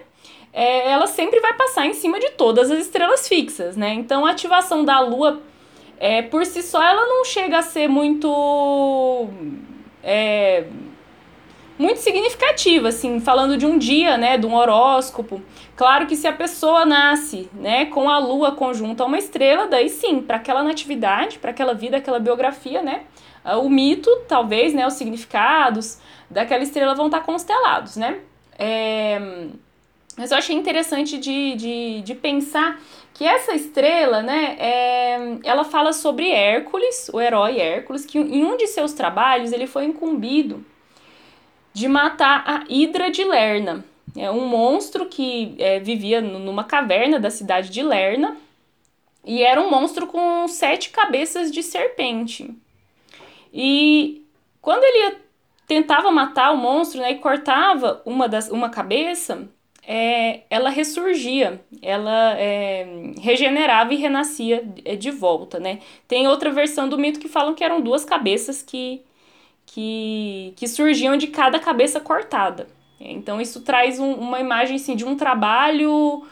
[0.53, 3.93] É, ela sempre vai passar em cima de todas as estrelas fixas, né?
[3.95, 5.41] Então a ativação da Lua,
[5.99, 9.29] é, por si só, ela não chega a ser muito.
[10.03, 10.65] É,
[11.79, 15.43] muito significativa, assim, falando de um dia, né, de um horóscopo.
[15.75, 19.89] Claro que se a pessoa nasce, né, com a lua conjunta a uma estrela, daí
[19.89, 23.03] sim, para aquela natividade, para aquela vida, aquela biografia, né,
[23.63, 25.99] o mito, talvez, né, os significados
[26.31, 28.21] daquela estrela vão estar constelados, né.
[28.59, 29.47] É...
[30.17, 32.81] Mas eu achei interessante de, de, de pensar
[33.17, 38.59] que essa estrela, né, é, ela fala sobre Hércules, o herói Hércules, que em um
[38.59, 40.63] de seus trabalhos ele foi incumbido
[41.73, 43.83] de matar a Hidra de Lerna,
[44.15, 48.37] é um monstro que é, vivia numa caverna da cidade de Lerna
[49.25, 52.55] e era um monstro com sete cabeças de serpente.
[53.53, 54.23] E
[54.61, 55.17] quando ele
[55.67, 59.49] tentava matar o monstro né, e cortava uma, das, uma cabeça,
[59.87, 64.65] é, ela ressurgia, ela é, regenerava e renascia
[64.99, 65.79] de volta, né?
[66.09, 69.01] Tem outra versão do mito que falam que eram duas cabeças que,
[69.65, 72.67] que, que surgiam de cada cabeça cortada.
[72.99, 76.27] Então isso traz um, uma imagem assim, de um trabalho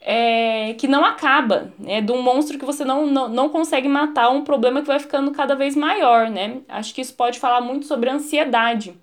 [0.00, 2.00] é, que não acaba, né?
[2.00, 5.30] De um monstro que você não, não, não consegue matar, um problema que vai ficando
[5.30, 6.58] cada vez maior, né?
[6.68, 8.94] Acho que isso pode falar muito sobre ansiedade.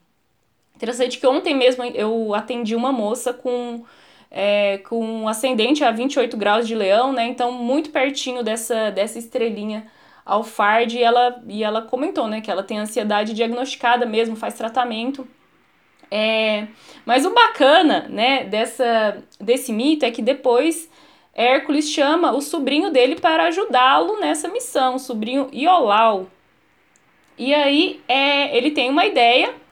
[0.84, 3.86] Interessante que ontem mesmo eu atendi uma moça com,
[4.30, 7.26] é, com ascendente a 28 graus de leão, né?
[7.26, 9.88] Então, muito pertinho dessa, dessa estrelinha
[10.26, 15.26] alfarde, e ela, e ela comentou, né, que ela tem ansiedade diagnosticada mesmo, faz tratamento.
[16.12, 16.68] É,
[17.06, 20.92] mas o bacana, né, dessa, desse mito é que depois
[21.34, 26.28] Hércules chama o sobrinho dele para ajudá-lo nessa missão, o sobrinho Iolau.
[27.38, 29.63] E aí é, ele tem uma ideia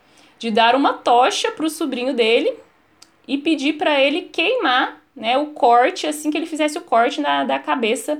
[0.41, 2.51] de dar uma tocha para o sobrinho dele
[3.27, 7.43] e pedir para ele queimar né, o corte, assim que ele fizesse o corte na,
[7.43, 8.19] da cabeça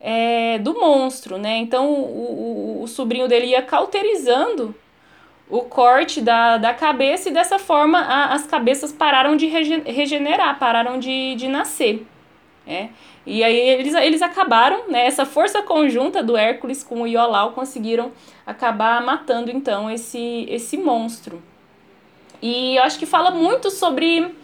[0.00, 1.38] é, do monstro.
[1.38, 1.58] Né?
[1.58, 4.74] Então o, o, o sobrinho dele ia cauterizando
[5.48, 10.98] o corte da, da cabeça e dessa forma a, as cabeças pararam de regenerar, pararam
[10.98, 12.04] de, de nascer.
[12.66, 12.88] É.
[13.24, 18.10] E aí eles, eles acabaram, né, essa força conjunta do Hércules com o Iolau conseguiram
[18.44, 21.40] acabar matando então esse, esse monstro.
[22.42, 24.34] E eu acho que fala muito sobre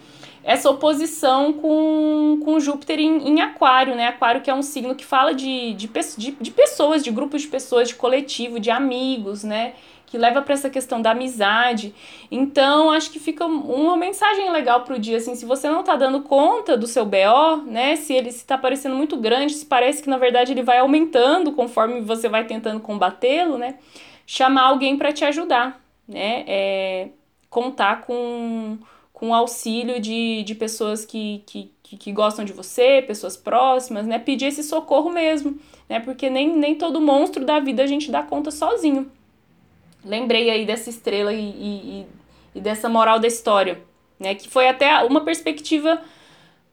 [0.43, 4.07] essa oposição com, com Júpiter em, em Aquário, né?
[4.07, 7.49] Aquário que é um signo que fala de, de, de, de pessoas, de grupos de
[7.49, 9.73] pessoas, de coletivo, de amigos, né?
[10.09, 11.93] que leva para essa questão da amizade.
[12.31, 16.21] Então, acho que fica uma mensagem legal pro dia, assim, se você não tá dando
[16.21, 20.17] conta do seu BO, né, se ele está parecendo muito grande, se parece que na
[20.17, 23.75] verdade ele vai aumentando conforme você vai tentando combatê-lo, né,
[24.25, 27.09] chamar alguém para te ajudar, né, é,
[27.49, 28.77] contar com
[29.19, 34.45] com auxílio de, de pessoas que, que, que, gostam de você, pessoas próximas, né, pedir
[34.45, 35.59] esse socorro mesmo,
[35.89, 39.11] né, porque nem, nem todo monstro da vida a gente dá conta sozinho.
[40.05, 42.05] Lembrei aí dessa estrela e, e,
[42.55, 43.81] e dessa moral da história,
[44.17, 44.33] né?
[44.33, 46.01] Que foi até uma perspectiva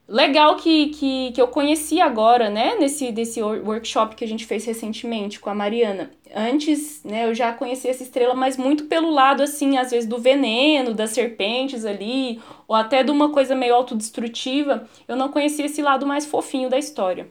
[0.09, 2.77] legal que, que, que eu conheci agora, né?
[2.79, 6.11] Nesse desse workshop que a gente fez recentemente com a Mariana.
[6.35, 10.19] Antes, né, eu já conhecia essa estrela, mas muito pelo lado, assim, às vezes do
[10.19, 14.87] veneno, das serpentes ali, ou até de uma coisa meio autodestrutiva.
[15.07, 17.29] Eu não conhecia esse lado mais fofinho da história.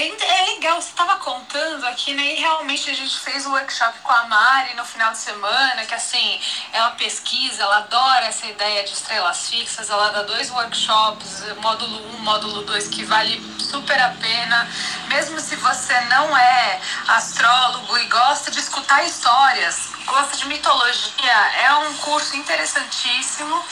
[0.00, 2.22] E é legal, você estava contando aqui, né?
[2.22, 5.94] E realmente a gente fez um workshop com a Mari no final de semana, que
[5.94, 6.40] assim,
[6.72, 12.14] ela pesquisa, ela adora essa ideia de estrelas fixas, ela dá dois workshops, módulo 1,
[12.14, 14.70] um, módulo 2, que vale super a pena.
[15.08, 21.74] Mesmo se você não é astrólogo e gosta de escutar histórias, gosta de mitologia, é
[21.74, 23.64] um curso interessantíssimo.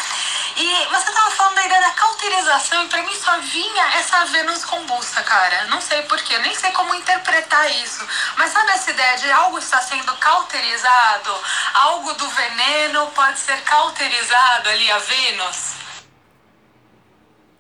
[0.57, 4.65] E você tava falando da ideia da cauterização e pra mim só vinha essa Vênus
[4.65, 5.67] combusta, cara.
[5.67, 8.07] Não sei porquê, nem sei como interpretar isso.
[8.39, 11.31] Mas sabe essa ideia de algo está sendo cauterizado?
[11.75, 15.75] Algo do veneno pode ser cauterizado ali, a Vênus?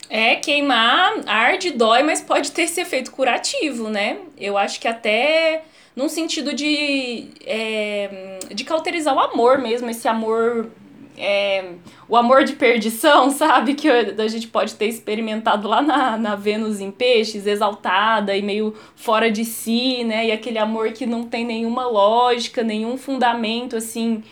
[0.09, 4.19] É, queimar arde, dói, mas pode ter esse efeito curativo, né?
[4.38, 5.64] Eu acho que até
[5.95, 10.71] num sentido de, é, de cauterizar o amor mesmo, esse amor
[11.16, 11.72] é,
[12.09, 13.74] o amor de perdição, sabe?
[13.74, 18.74] Que a gente pode ter experimentado lá na, na Vênus em Peixes, exaltada e meio
[18.94, 20.26] fora de si, né?
[20.26, 24.22] E aquele amor que não tem nenhuma lógica, nenhum fundamento, assim,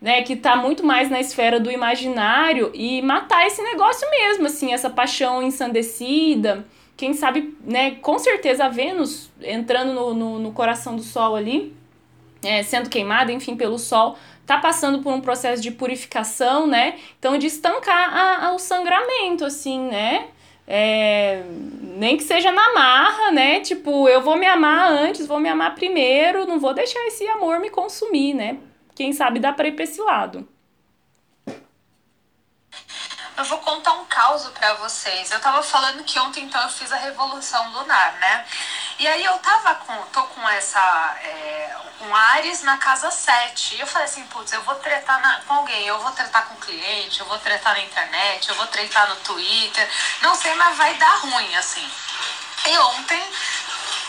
[0.00, 0.22] né?
[0.22, 4.90] Que tá muito mais na esfera do imaginário e matar esse negócio mesmo, assim, essa
[4.90, 6.66] paixão ensandecida.
[6.96, 7.92] Quem sabe, né?
[7.92, 11.72] Com certeza a Vênus entrando no, no, no coração do Sol ali,
[12.42, 14.16] é, sendo queimada, enfim, pelo Sol
[14.48, 16.98] tá passando por um processo de purificação, né?
[17.18, 20.28] Então, de estancar a, a, o sangramento, assim, né?
[20.66, 21.42] É,
[21.98, 23.60] nem que seja na marra, né?
[23.60, 27.60] Tipo, eu vou me amar antes, vou me amar primeiro, não vou deixar esse amor
[27.60, 28.56] me consumir, né?
[28.94, 30.48] Quem sabe dá pra ir pra esse lado.
[33.38, 35.30] Eu vou contar um caso para vocês.
[35.30, 38.44] Eu tava falando que ontem, então, eu fiz a Revolução Lunar, né?
[38.98, 40.80] E aí eu tava com, tô com essa,
[41.22, 43.76] é, um Ares na casa 7.
[43.76, 46.54] E eu falei assim, putz, eu vou tretar na, com alguém, eu vou tretar com
[46.54, 49.88] o cliente, eu vou tretar na internet, eu vou tretar no Twitter.
[50.20, 51.88] Não sei, mas vai dar ruim, assim.
[52.66, 53.22] E ontem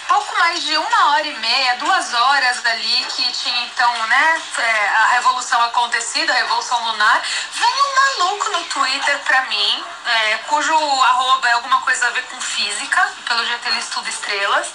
[0.09, 4.87] pouco mais de uma hora e meia, duas horas dali que tinha então, né, é,
[4.95, 7.21] a revolução acontecido, a revolução lunar,
[7.53, 12.23] vem um maluco no Twitter pra mim, é, cujo arroba é alguma coisa a ver
[12.23, 14.67] com física, pelo jeito ele estuda estrelas,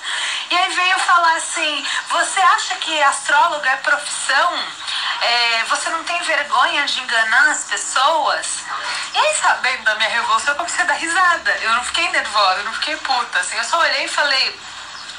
[0.50, 4.64] e aí veio falar assim, você acha que astrólogo é profissão?
[5.20, 8.46] É, você não tem vergonha de enganar as pessoas?
[9.12, 11.50] E aí, sabendo da minha revolução, eu comecei a dar risada.
[11.62, 13.56] Eu não fiquei nervosa, eu não fiquei puta, assim.
[13.56, 14.60] Eu só olhei e falei,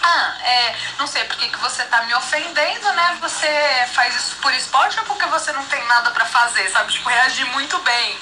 [0.06, 3.18] ah, é, não sei por que, que você tá me ofendendo, né?
[3.22, 6.94] Você faz isso por esporte ou porque você não tem nada para fazer, sabe?
[6.94, 8.20] Tipo, reagir muito bem.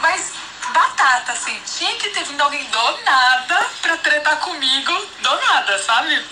[0.00, 0.32] Mas
[0.72, 6.26] batata, assim, tinha que ter vindo alguém do nada pra tretar comigo, do nada, sabe?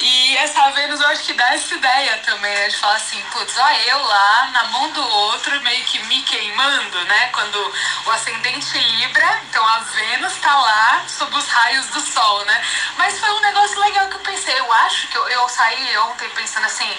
[0.00, 2.68] E essa Vênus eu acho que dá essa ideia também, né?
[2.68, 7.04] De falar assim, putz, ó, eu lá na mão do outro, meio que me queimando,
[7.04, 7.28] né?
[7.32, 7.72] Quando
[8.04, 12.64] o ascendente Libra, então a Vênus tá lá sob os raios do Sol, né?
[12.96, 14.58] Mas foi um negócio legal que eu pensei.
[14.58, 16.90] Eu acho que eu, eu saí ontem pensando assim,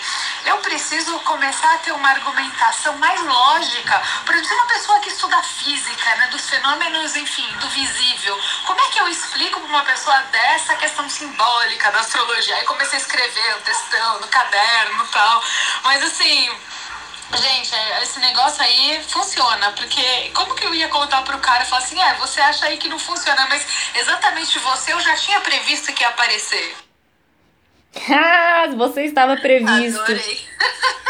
[0.46, 4.02] eu preciso começar a ter uma argumentação mais lógica.
[4.26, 6.28] Por exemplo, uma pessoa que estuda física, né?
[6.28, 8.40] Dos fenômenos, enfim, do visível.
[8.66, 12.56] Como é que eu explico para uma pessoa dessa questão simbólica da astrologia?
[12.56, 15.44] Aí comecei a escrever um textão no caderno e tal.
[15.84, 16.50] Mas assim,
[17.36, 21.68] Gente, é, esse negócio aí funciona, porque como que eu ia contar pro cara e
[21.68, 23.66] falar assim, é, você acha aí que não funciona, mas
[23.96, 26.87] exatamente você eu já tinha previsto que ia aparecer.
[28.10, 30.02] Ah, você estava previsto.
[30.02, 30.38] Adorei.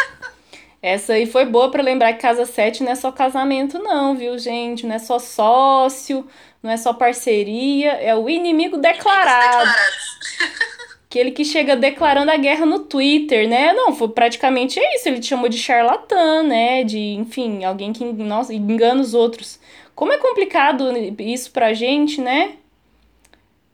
[0.82, 4.38] Essa aí foi boa para lembrar que casa 7 não é só casamento, não, viu,
[4.38, 4.86] gente?
[4.86, 6.28] Não é só sócio,
[6.62, 9.70] não é só parceria, é o inimigo declarado.
[11.10, 13.74] Aquele que chega declarando a guerra no Twitter, né?
[13.74, 15.08] Não, foi praticamente isso.
[15.08, 16.84] Ele te chamou de charlatã, né?
[16.84, 19.60] De, enfim, alguém que nossa, engana os outros.
[19.96, 22.54] Como é complicado isso pra gente, né?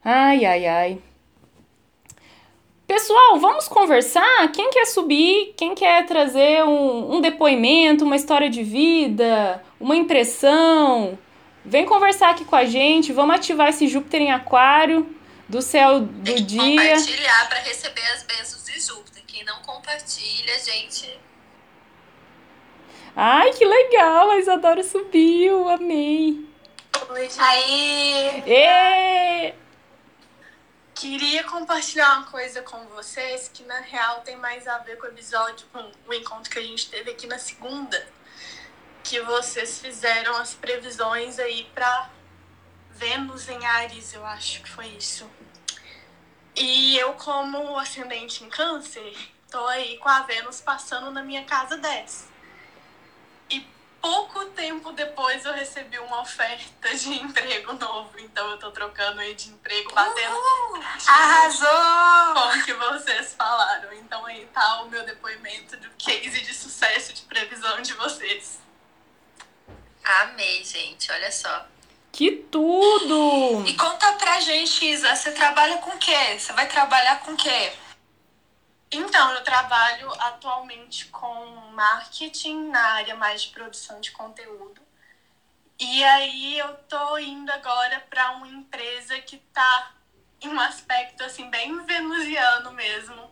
[0.06, 0.98] Ai, ai, ai.
[2.94, 4.52] Pessoal, vamos conversar?
[4.52, 5.56] Quem quer subir?
[5.58, 11.18] Quem quer trazer um, um depoimento, uma história de vida, uma impressão?
[11.66, 13.12] Vem conversar aqui com a gente.
[13.12, 15.10] Vamos ativar esse Júpiter em Aquário
[15.50, 16.92] do céu do dia.
[16.92, 19.24] compartilhar para receber as bênçãos de Júpiter.
[19.26, 21.20] Quem não compartilha, gente.
[23.16, 24.30] Ai, que legal!
[24.30, 26.48] A Isadora subiu, amei.
[27.40, 29.63] Aí, Ê!
[31.04, 35.10] Queria compartilhar uma coisa com vocês que na real tem mais a ver com o
[35.10, 38.08] episódio, com o encontro que a gente teve aqui na segunda,
[39.04, 42.10] que vocês fizeram as previsões aí para
[42.92, 45.30] Vênus em Ares, eu acho que foi isso.
[46.56, 49.14] E eu, como ascendente em câncer,
[49.52, 52.33] tô aí com a Vênus passando na minha casa 10.
[54.04, 58.20] Pouco tempo depois eu recebi uma oferta de emprego novo.
[58.20, 60.36] Então eu tô trocando aí de emprego, batendo
[61.08, 62.34] Arrasou!
[62.34, 63.94] com o que vocês falaram.
[63.94, 68.60] Então aí tá o meu depoimento do case de sucesso de previsão de vocês.
[70.04, 71.10] Amei, gente.
[71.10, 71.66] Olha só.
[72.12, 73.64] Que tudo!
[73.66, 76.38] E conta pra gente, Isa, você trabalha com o quê?
[76.38, 77.72] Você vai trabalhar com o quê?
[78.94, 84.82] Então, eu trabalho atualmente com marketing na área mais de produção de conteúdo.
[85.80, 89.92] E aí eu tô indo agora para uma empresa que tá
[90.42, 93.32] em um aspecto assim bem venusiano mesmo.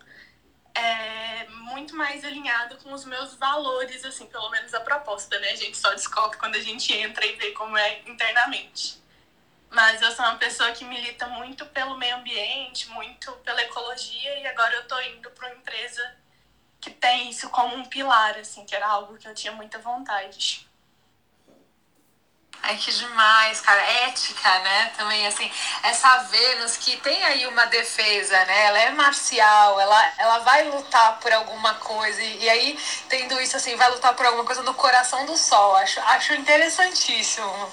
[0.73, 5.51] É muito mais alinhado com os meus valores, assim, pelo menos a proposta, né?
[5.51, 9.00] A gente só descobre quando a gente entra e vê como é internamente.
[9.71, 14.45] Mas eu sou uma pessoa que milita muito pelo meio ambiente, muito pela ecologia, e
[14.45, 16.15] agora eu tô indo para uma empresa
[16.81, 20.67] que tem isso como um pilar, assim, que era algo que eu tinha muita vontade.
[22.63, 23.81] Ai, que demais, cara.
[23.81, 24.91] Ética, né?
[24.97, 25.49] Também, assim,
[25.83, 28.65] essa Vênus que tem aí uma defesa, né?
[28.65, 32.21] Ela é marcial, ela, ela vai lutar por alguma coisa.
[32.21, 35.75] E, e aí, tendo isso, assim, vai lutar por alguma coisa no coração do Sol.
[35.77, 37.71] Acho, acho interessantíssimo.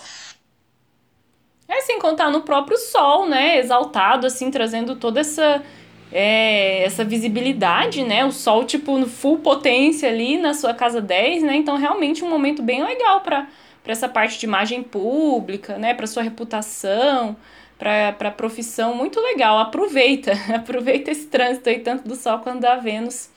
[1.69, 3.59] É sem contar no próprio sol, né?
[3.59, 5.63] Exaltado, assim, trazendo toda essa.
[6.11, 8.25] é, essa visibilidade, né?
[8.25, 11.57] O sol, tipo, no full potência ali na sua casa 10, né?
[11.57, 13.49] Então, realmente, um momento bem legal para
[13.87, 15.95] essa parte de imagem pública, né?
[15.95, 17.37] Para sua reputação,
[17.79, 18.95] para a profissão.
[18.95, 19.59] Muito legal.
[19.59, 23.31] Aproveita, aproveita esse trânsito aí, tanto do sol quanto da Vênus,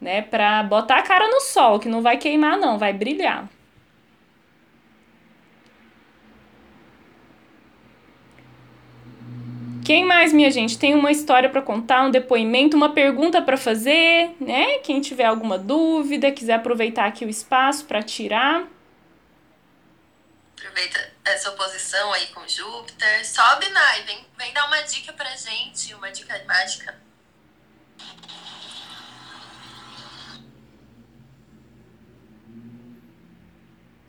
[0.00, 0.22] né?
[0.22, 3.48] Para botar a cara no sol, que não vai queimar, não, vai brilhar.
[9.92, 14.34] Quem mais, minha gente, tem uma história para contar, um depoimento, uma pergunta para fazer,
[14.40, 14.78] né?
[14.78, 18.66] Quem tiver alguma dúvida, quiser aproveitar aqui o espaço para tirar.
[20.56, 23.26] Aproveita essa oposição aí com Júpiter.
[23.26, 26.98] Sobe, Nai, vem, vem dar uma dica pra gente, uma dica mágica.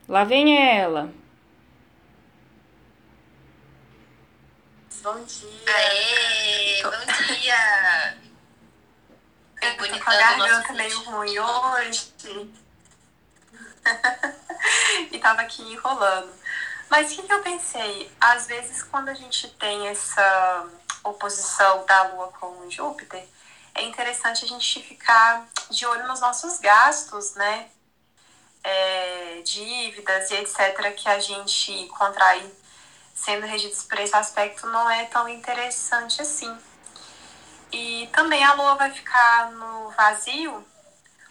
[0.07, 1.22] Lá vem ela.
[5.03, 5.49] Bom dia.
[5.67, 6.91] Aê, bom
[7.35, 8.17] dia.
[9.61, 12.13] Eu tô com a garganta meio ruim hoje.
[15.11, 16.31] e tava aqui enrolando.
[16.89, 18.09] Mas o que, que eu pensei?
[18.17, 20.69] Às vezes, quando a gente tem essa
[21.03, 23.27] oposição da Lua com Júpiter,
[23.75, 27.67] é interessante a gente ficar de olho nos nossos gastos, né?
[28.63, 32.49] É, dívidas e etc., que a gente contrai
[33.13, 36.57] sendo regidos por esse aspecto, não é tão interessante assim.
[37.71, 40.65] E também a lua vai ficar no vazio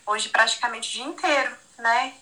[0.07, 2.14] hoje praticamente o dia inteiro, né?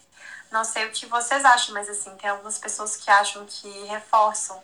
[0.50, 4.61] Não sei o que vocês acham, mas assim, tem algumas pessoas que acham que reforçam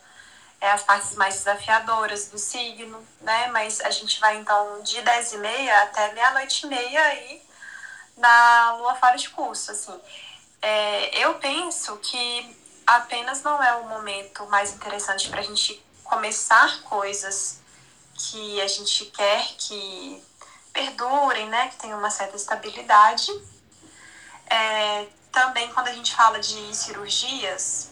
[0.61, 3.49] é, as partes mais desafiadoras do signo, né?
[3.49, 7.43] Mas a gente vai então de 10 e meia até meia-noite e meia aí
[8.17, 10.01] na lua fora de curso, assim.
[10.61, 12.57] É, eu penso que
[12.87, 17.61] apenas não é o momento mais interessante para a gente começar coisas
[18.15, 20.23] que a gente quer que
[20.73, 23.31] perdurem, né, que tenham uma certa estabilidade.
[24.49, 27.91] É, também quando a gente fala de cirurgias,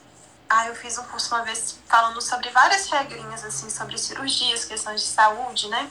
[0.49, 5.01] ah, eu fiz um curso uma vez falando sobre várias regrinhas assim sobre cirurgias, questões
[5.01, 5.91] de saúde, né?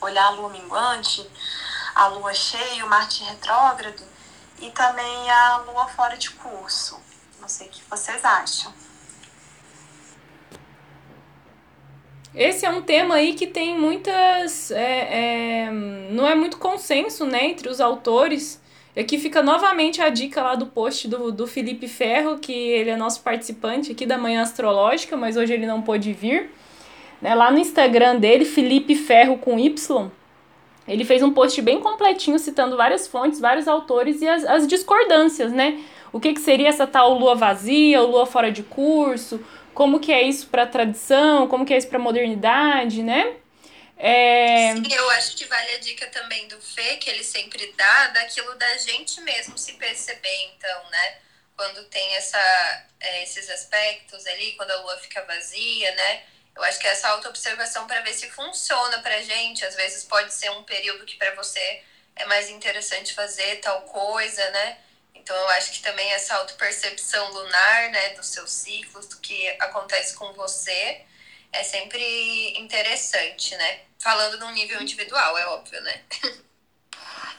[0.00, 1.28] Olhar a lua minguante,
[1.94, 4.02] a lua cheia, o Marte retrógrado
[4.60, 7.00] e também a lua fora de curso.
[7.42, 8.72] Não sei o que vocês acham.
[12.32, 14.70] Esse é um tema aí que tem muitas.
[14.70, 15.70] É, é,
[16.12, 18.62] não é muito consenso né, entre os autores.
[18.96, 22.96] Aqui fica novamente a dica lá do post do, do Felipe Ferro, que ele é
[22.96, 26.48] nosso participante aqui da Manhã Astrológica, mas hoje ele não pôde vir.
[27.20, 30.10] Né, lá no Instagram dele, Felipe Ferro com Y,
[30.86, 35.52] ele fez um post bem completinho citando várias fontes, vários autores e as, as discordâncias,
[35.52, 35.80] né?
[36.12, 39.44] O que, que seria essa tal lua vazia, ou lua fora de curso?
[39.74, 41.48] Como que é isso para a tradição?
[41.48, 43.36] Como que é isso para a modernidade, né?
[43.96, 44.74] É...
[44.74, 48.54] Sim, eu acho que vale a dica também do Fê, que ele sempre dá, daquilo
[48.56, 51.18] da gente mesmo se perceber, então, né?
[51.56, 56.22] Quando tem essa, é, esses aspectos ali, quando a lua fica vazia, né?
[56.54, 60.50] Eu acho que essa autoobservação para ver se funciona pra gente, às vezes pode ser
[60.50, 61.82] um período que para você
[62.16, 64.78] é mais interessante fazer tal coisa, né?
[65.22, 70.14] Então eu acho que também essa autopercepção lunar, né, dos seus ciclos, do que acontece
[70.14, 71.00] com você,
[71.52, 73.80] é sempre interessante, né?
[74.00, 76.02] Falando num nível individual, é óbvio, né?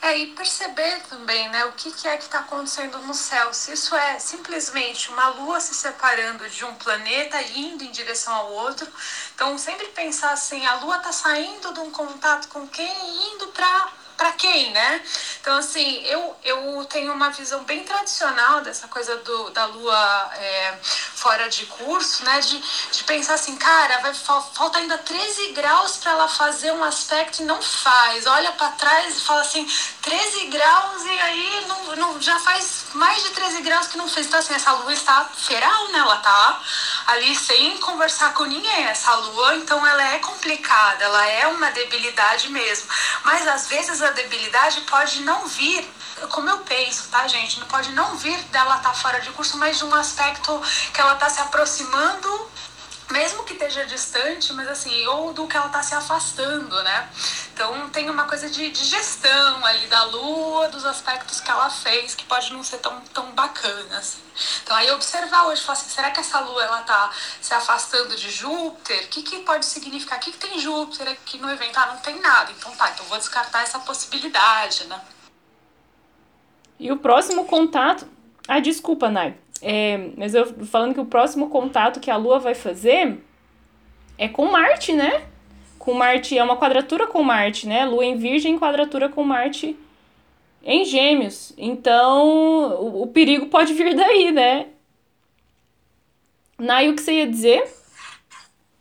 [0.02, 3.54] É, e perceber também, né, o que, que é que está acontecendo no céu.
[3.54, 8.34] Se isso é simplesmente uma lua se separando de um planeta e indo em direção
[8.34, 8.86] ao outro.
[9.34, 13.48] Então, sempre pensar assim, a lua está saindo de um contato com quem e indo
[13.48, 15.01] para para quem, né?
[15.41, 20.78] Então, assim, eu, eu tenho uma visão bem tradicional dessa coisa do, da lua é,
[20.84, 22.39] fora de curso, né?
[22.41, 27.41] De, de pensar assim, cara, vai, falta ainda 13 graus para ela fazer um aspecto
[27.41, 28.26] e não faz.
[28.28, 29.68] Olha para trás e fala assim,
[30.01, 34.28] 13 graus e aí não, não, já faz mais de 13 graus que não fez.
[34.28, 35.99] Então, assim, essa lua está feral, né?
[35.99, 36.61] Ela tá
[37.07, 42.49] ali sem conversar com ninguém, essa lua, então ela é complicada, ela é uma debilidade
[42.49, 42.88] mesmo.
[43.24, 45.88] Mas às vezes a debilidade pode não vir
[46.30, 47.60] como eu penso, tá, gente?
[47.60, 50.62] Não pode não vir dela estar tá fora de curso, mas de um aspecto
[50.93, 52.51] que ela está se aproximando
[53.14, 57.09] mesmo que esteja distante, mas assim, ou do que ela está se afastando, né?
[57.53, 62.16] Então tem uma coisa de, de, gestão ali da lua, dos aspectos que ela fez,
[62.16, 64.20] que pode não ser tão, tão bacana, assim.
[64.64, 68.32] Então aí observar hoje, falar assim, será que essa lua ela tá se afastando de
[68.32, 69.05] Júpiter?
[69.05, 70.18] O que, que pode significar?
[70.18, 71.78] O que, que tem Júpiter aqui no evento?
[71.78, 72.51] Ah, não tem nada.
[72.51, 74.99] Então tá, então vou descartar essa possibilidade, né?
[76.80, 78.12] E o próximo contato.
[78.48, 79.36] Ah, desculpa, Nai.
[79.62, 83.24] É, mas eu falando que o próximo contato que a Lua vai fazer
[84.18, 85.26] é com Marte, né?
[85.80, 87.86] Com Marte, é uma quadratura com Marte, né?
[87.86, 89.78] Lua em Virgem, quadratura com Marte
[90.62, 91.54] em Gêmeos.
[91.58, 92.28] Então,
[92.80, 94.68] o, o perigo pode vir daí, né?
[96.58, 97.64] Nai, o que você ia dizer?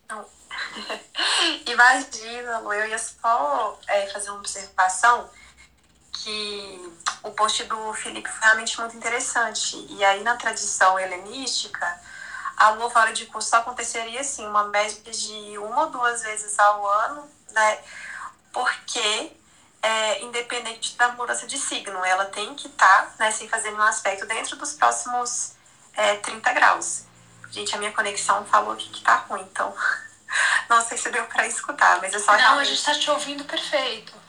[1.67, 5.29] Imagina, eu ia só é, fazer uma observação
[6.23, 6.93] que
[7.23, 9.77] o post do Felipe foi realmente muito interessante.
[9.91, 12.01] E aí, na tradição helenística,
[12.57, 16.89] a lua de curso só aconteceria assim, uma média de uma ou duas vezes ao
[16.89, 17.79] ano, né?
[18.53, 19.33] Porque
[19.83, 23.83] é, independente da mudança de signo, ela tem que estar, tá, né, sem fazer nenhum
[23.83, 25.55] aspecto dentro dos próximos
[25.95, 27.05] é, 30 graus.
[27.51, 29.75] Gente, a minha conexão falou aqui que tá ruim, então
[30.71, 32.69] não sei se deu para escutar, mas é só Não, realmente...
[32.69, 34.22] a gente tá te ouvindo perfeito.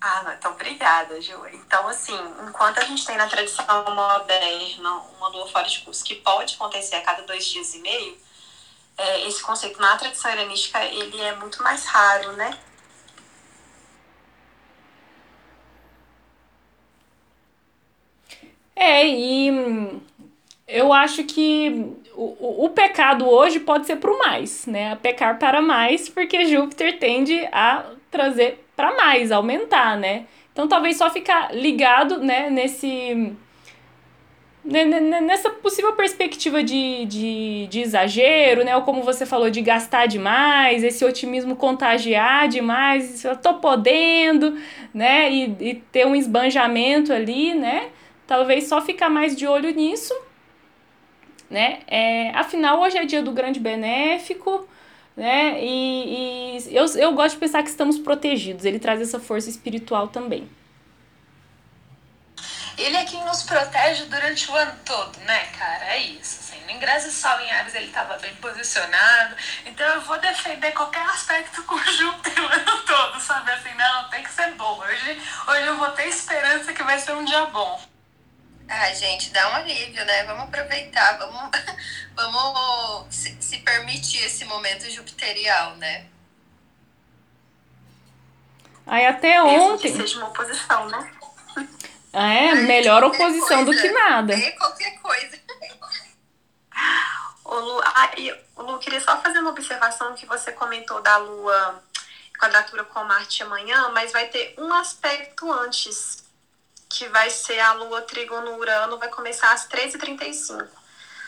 [0.00, 1.46] Ah, então obrigada, Ju.
[1.52, 2.16] Então, assim,
[2.46, 6.96] enquanto a gente tem na tradição moderna uma lua fora de curso que pode acontecer
[6.96, 8.16] a cada dois dias e meio,
[8.98, 12.58] é, esse conceito na tradição helenística ele é muito mais raro, né?
[18.74, 19.50] É, e
[20.68, 24.96] eu acho que o, o, pecado hoje pode ser pro mais, né?
[24.96, 30.26] Pecar para mais, porque Júpiter tende a trazer para mais, aumentar, né?
[30.52, 33.34] Então talvez só ficar ligado, né, nesse
[34.66, 38.74] nessa possível perspectiva de, de, de exagero, né?
[38.74, 44.58] Ou como você falou, de gastar demais, esse otimismo contagiar demais, eu tô podendo,
[44.92, 45.30] né?
[45.30, 47.90] E, e ter um esbanjamento ali, né?
[48.26, 50.14] Talvez só ficar mais de olho nisso,
[51.48, 51.78] né?
[51.86, 54.66] É, afinal, hoje é dia do grande benéfico,
[55.16, 55.58] né?
[55.64, 58.64] E, e eu, eu gosto de pensar que estamos protegidos.
[58.64, 60.48] Ele traz essa força espiritual também.
[62.76, 65.86] Ele é quem nos protege durante o ano todo, né, cara?
[65.86, 66.40] É isso.
[66.40, 69.34] Assim, no ingresso Sol em Ares ele estava bem posicionado.
[69.64, 71.64] Então eu vou defender qualquer aspecto
[71.96, 73.50] Júpiter o ano todo, sabe?
[73.50, 74.78] Assim, não, tem que ser bom.
[74.78, 77.80] Hoje, hoje eu vou ter esperança que vai ser um dia bom.
[78.68, 80.24] Ai, gente, dá um alívio, né?
[80.24, 81.50] Vamos aproveitar, vamos,
[82.14, 86.06] vamos se, se permitir esse momento jupiterial, né?
[88.86, 89.92] Aí até ontem.
[89.92, 91.12] que seja uma oposição, né?
[92.12, 94.34] Ah, é, melhor oposição coisa, do que nada.
[94.34, 95.38] É qualquer coisa.
[97.44, 101.82] Ô Lu, ah, e, Lu, queria só fazer uma observação que você comentou da Lua
[102.38, 106.25] quadratura com Marte amanhã, mas vai ter um aspecto antes
[106.88, 110.66] que vai ser a Lua Trígono Urano, vai começar às 13h35.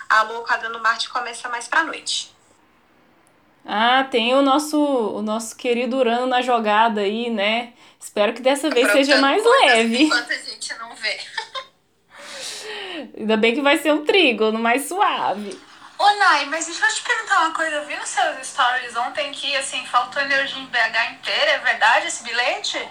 [0.08, 2.34] A Lua quadrando Marte começa mais pra noite.
[3.66, 7.74] Ah, tem o nosso, o nosso querido Urano na jogada aí, né?
[8.00, 10.04] Espero que dessa vez seja mais leve.
[10.04, 11.20] Enquanto a gente não vê.
[13.18, 15.60] Ainda bem que vai ser um trígono mais suave.
[15.98, 17.76] Ô, Nai, mas deixa eu te perguntar uma coisa.
[17.76, 21.50] Eu vi nos seus stories ontem que, assim, faltou energia em BH inteira.
[21.50, 22.88] É verdade esse bilhete?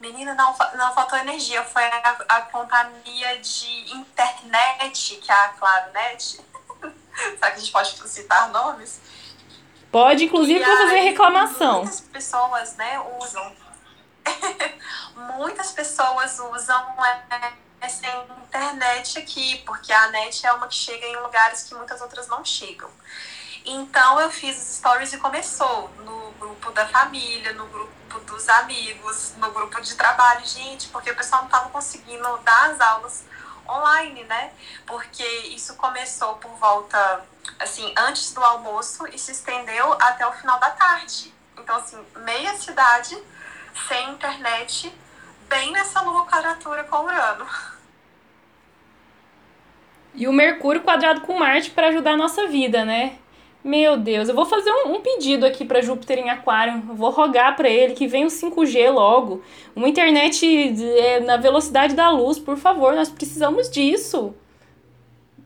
[0.00, 6.40] Menina, não, não faltou energia, foi a, a companhia de internet, que é a ClaroNet.
[7.14, 9.00] Será que a gente pode citar nomes?
[9.90, 11.82] Pode, inclusive, para fazer reclamação.
[11.82, 13.56] Muitas pessoas, né, usam.
[15.38, 16.96] muitas pessoas usam
[17.80, 22.26] essa internet aqui, porque a net é uma que chega em lugares que muitas outras
[22.26, 22.90] não chegam.
[23.64, 29.32] Então eu fiz os stories e começou no grupo da família, no grupo dos amigos,
[29.38, 33.24] no grupo de trabalho, gente, porque o pessoal não estava conseguindo dar as aulas
[33.66, 34.52] online, né?
[34.86, 37.24] Porque isso começou por volta,
[37.58, 41.32] assim, antes do almoço e se estendeu até o final da tarde.
[41.58, 43.16] Então, assim, meia cidade
[43.88, 44.94] sem internet,
[45.48, 47.46] bem nessa lua quadratura com Urano.
[50.14, 53.18] E o Mercúrio quadrado com Marte para ajudar a nossa vida, né?
[53.64, 56.84] Meu Deus, eu vou fazer um, um pedido aqui para Júpiter em Aquário.
[56.86, 59.42] Eu vou rogar para ele que venha o 5G logo.
[59.74, 60.46] Uma internet
[60.98, 62.94] é, na velocidade da luz, por favor.
[62.94, 64.34] Nós precisamos disso.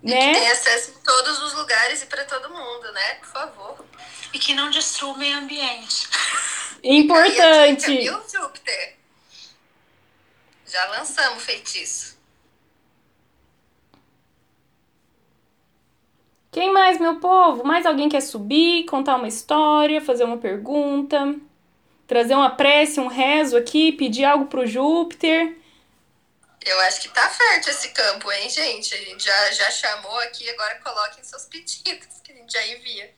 [0.03, 0.35] E né?
[0.35, 3.15] que tenha acesso em todos os lugares e para todo mundo, né?
[3.15, 3.85] Por favor.
[4.33, 6.09] E que não destrua o meio ambiente.
[6.83, 7.87] Importante.
[7.87, 8.97] Dica, viu, Júpiter?
[10.67, 12.18] Já lançamos o feitiço.
[16.59, 17.63] Quem mais, meu povo?
[17.63, 21.37] Mais alguém quer subir, contar uma história, fazer uma pergunta,
[22.05, 25.57] trazer uma prece, um rezo aqui, pedir algo pro Júpiter?
[26.67, 28.93] Eu acho que tá fértil esse campo, hein, gente?
[28.93, 33.15] A gente já, já chamou aqui, agora coloquem seus pedidos que a gente já envia.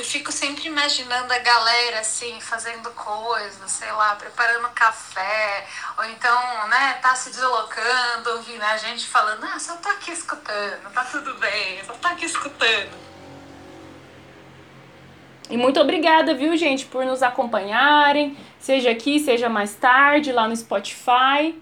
[0.00, 5.66] Eu fico sempre imaginando a galera assim, fazendo coisas, sei lá, preparando café,
[5.98, 10.90] ou então, né, tá se deslocando, ouvindo a gente falando, ah, só tô aqui escutando,
[10.94, 12.96] tá tudo bem, só tô aqui escutando.
[15.50, 20.56] E muito obrigada, viu, gente, por nos acompanharem, seja aqui, seja mais tarde, lá no
[20.56, 21.54] Spotify.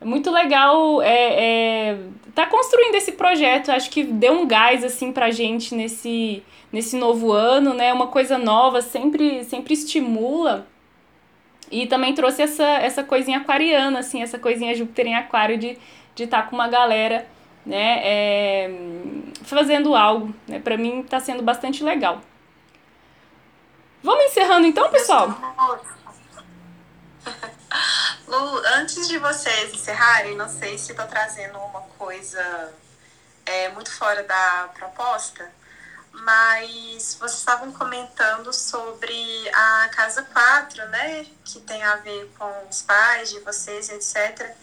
[0.00, 1.98] É muito legal é, é,
[2.34, 3.70] tá construindo esse projeto.
[3.70, 6.42] Acho que deu um gás assim pra gente nesse,
[6.72, 7.92] nesse novo ano, né?
[7.92, 10.66] Uma coisa nova sempre, sempre estimula.
[11.70, 15.78] E também trouxe essa, essa coisinha aquariana, assim, essa coisinha Júpiter em aquário de
[16.14, 17.26] de estar tá com uma galera,
[17.64, 18.70] né, é,
[19.42, 20.58] fazendo algo, né?
[20.58, 22.20] Para mim tá sendo bastante legal.
[24.02, 25.34] Vamos encerrando então, pessoal?
[28.30, 32.72] Lu, antes de vocês encerrarem, não sei se estou trazendo uma coisa
[33.44, 35.50] é, muito fora da proposta,
[36.12, 41.26] mas vocês estavam comentando sobre a Casa 4, né?
[41.44, 44.54] Que tem a ver com os pais de vocês, etc.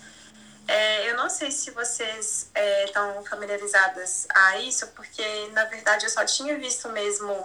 [0.65, 6.09] É, eu não sei se vocês é, estão familiarizadas a isso, porque na verdade eu
[6.09, 7.35] só tinha visto mesmo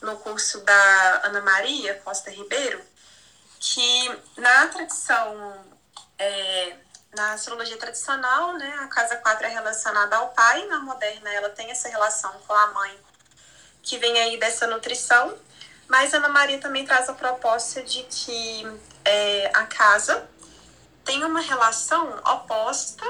[0.00, 2.91] no curso da Ana Maria Costa Ribeiro
[3.62, 5.64] que na tradição,
[6.18, 6.76] é,
[7.14, 11.70] na astrologia tradicional, né, a casa 4 é relacionada ao pai, na moderna ela tem
[11.70, 12.98] essa relação com a mãe
[13.80, 15.38] que vem aí dessa nutrição,
[15.86, 20.28] mas Ana Maria também traz a proposta de que é, a casa
[21.04, 23.04] tem uma relação oposta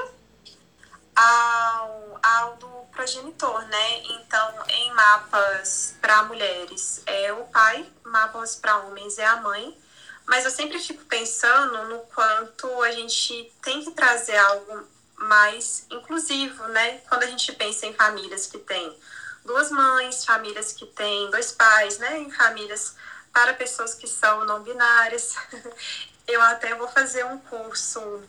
[1.15, 3.97] ao, ao do progenitor, né?
[4.03, 9.82] Então, em mapas para mulheres é o pai, mapas para homens é a mãe.
[10.25, 16.67] Mas eu sempre fico pensando no quanto a gente tem que trazer algo mais inclusivo,
[16.69, 16.99] né?
[17.09, 18.97] Quando a gente pensa em famílias que têm
[19.45, 22.19] duas mães, famílias que têm dois pais, né?
[22.19, 22.95] Em famílias
[23.31, 25.35] para pessoas que são não binárias.
[26.27, 28.23] Eu até vou fazer um curso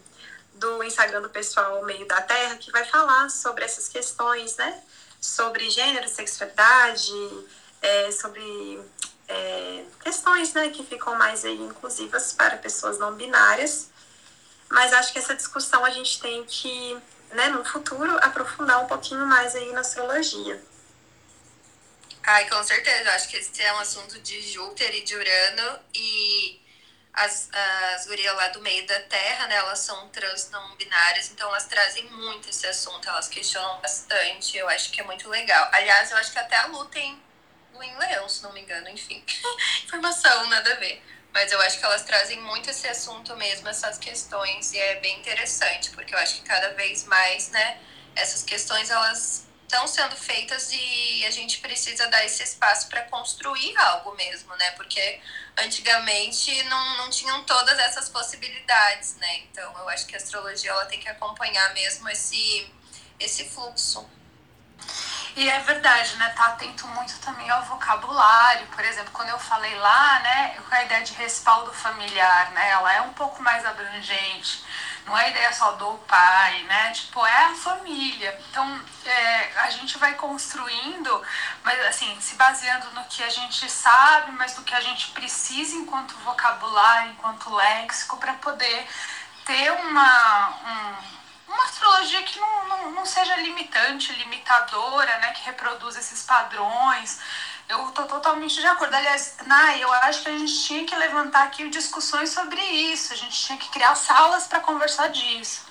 [0.55, 4.83] do Instagram do pessoal Meio da Terra que vai falar sobre essas questões, né?
[5.21, 7.13] Sobre gênero, sexualidade,
[7.81, 8.83] é, sobre
[9.29, 13.91] é, questões né, que ficam mais aí inclusivas para pessoas não binárias.
[14.69, 16.99] Mas acho que essa discussão a gente tem que,
[17.33, 20.61] né, no futuro, aprofundar um pouquinho mais aí na astrologia.
[22.23, 23.11] Ai, com certeza.
[23.13, 26.65] Acho que esse é um assunto de Júpiter e de Urano e
[27.15, 27.49] as,
[27.95, 31.65] as gurias lá do meio da Terra, né, elas são trans não binárias, então elas
[31.65, 35.69] trazem muito esse assunto, elas questionam bastante, eu acho que é muito legal.
[35.73, 37.23] Aliás, eu acho que até a Lu tem
[37.83, 39.25] Em Leão, se não me engano, enfim.
[39.85, 41.03] Informação, nada a ver.
[41.33, 45.19] Mas eu acho que elas trazem muito esse assunto mesmo, essas questões, e é bem
[45.19, 47.79] interessante, porque eu acho que cada vez mais, né,
[48.15, 49.45] essas questões, elas
[49.75, 54.71] estão sendo feitas e a gente precisa dar esse espaço para construir algo mesmo, né?
[54.73, 55.21] Porque
[55.57, 59.39] antigamente não, não tinham todas essas possibilidades, né?
[59.39, 62.71] Então eu acho que a astrologia ela tem que acompanhar mesmo esse,
[63.19, 64.09] esse fluxo.
[65.37, 66.29] E é verdade, né?
[66.31, 68.67] Tá atento muito também ao vocabulário.
[68.69, 72.71] Por exemplo, quando eu falei lá, né, com a ideia de respaldo familiar, né?
[72.71, 74.65] Ela é um pouco mais abrangente
[75.07, 76.91] não é ideia só do pai, né?
[76.93, 78.39] Tipo, é a família.
[78.49, 81.23] Então, é, a gente vai construindo,
[81.63, 85.77] mas assim, se baseando no que a gente sabe, mas no que a gente precisa
[85.77, 88.87] enquanto vocabulário, enquanto léxico, para poder
[89.45, 90.49] ter uma.
[90.67, 95.33] Um, uma astrologia que não, não, não seja limitante, limitadora, né?
[95.33, 97.21] Que reproduza esses padrões.
[97.69, 98.95] Eu tô totalmente de acordo.
[98.95, 103.13] Aliás, Nai, eu acho que a gente tinha que levantar aqui discussões sobre isso.
[103.13, 105.65] A gente tinha que criar salas para conversar disso.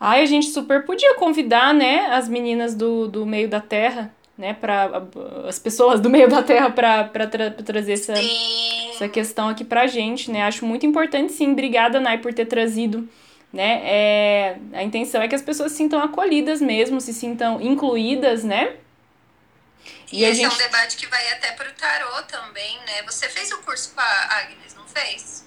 [0.00, 4.54] Ai, a gente super podia convidar, né, as meninas do, do meio da terra, né,
[4.54, 5.02] para
[5.48, 8.14] as pessoas do meio da terra para tra trazer essa,
[8.90, 10.44] essa questão aqui pra gente, né?
[10.44, 11.50] Acho muito importante, sim.
[11.50, 13.08] Obrigada, Nai, por ter trazido
[13.52, 13.80] né?
[13.84, 18.76] É, a intenção é que as pessoas se sintam acolhidas mesmo, se sintam incluídas, né?
[20.12, 20.52] E, e esse gente...
[20.52, 23.02] é um debate que vai até para o tarô também, né?
[23.06, 25.46] Você fez o curso com a Agnes, não fez?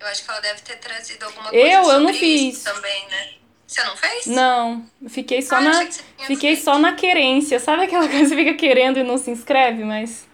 [0.00, 2.62] Eu acho que ela deve ter trazido alguma coisa eu, sobre eu não fiz.
[2.62, 3.34] também, né?
[3.66, 4.26] Você não fez?
[4.26, 5.88] Não, fiquei só ah, na
[6.26, 7.58] fiquei só na querência.
[7.58, 10.26] Sabe aquela coisa que você fica querendo e não se inscreve, mas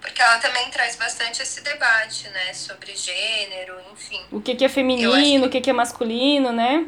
[0.00, 4.24] porque ela também traz bastante esse debate, né, sobre gênero, enfim.
[4.30, 5.46] O que que é feminino, que...
[5.46, 6.86] o que que é masculino, né?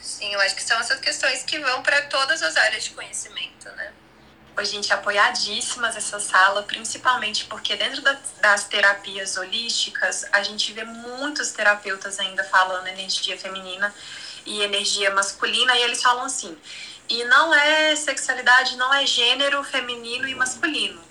[0.00, 3.68] Sim, eu acho que são essas questões que vão para todas as áreas de conhecimento,
[3.76, 3.92] né?
[4.56, 10.82] Oi, gente, apoiadíssimas essa sala, principalmente porque dentro da, das terapias holísticas, a gente vê
[10.82, 13.94] muitos terapeutas ainda falando energia feminina
[14.44, 16.58] e energia masculina, e eles falam assim,
[17.08, 21.07] e não é sexualidade, não é gênero feminino e masculino.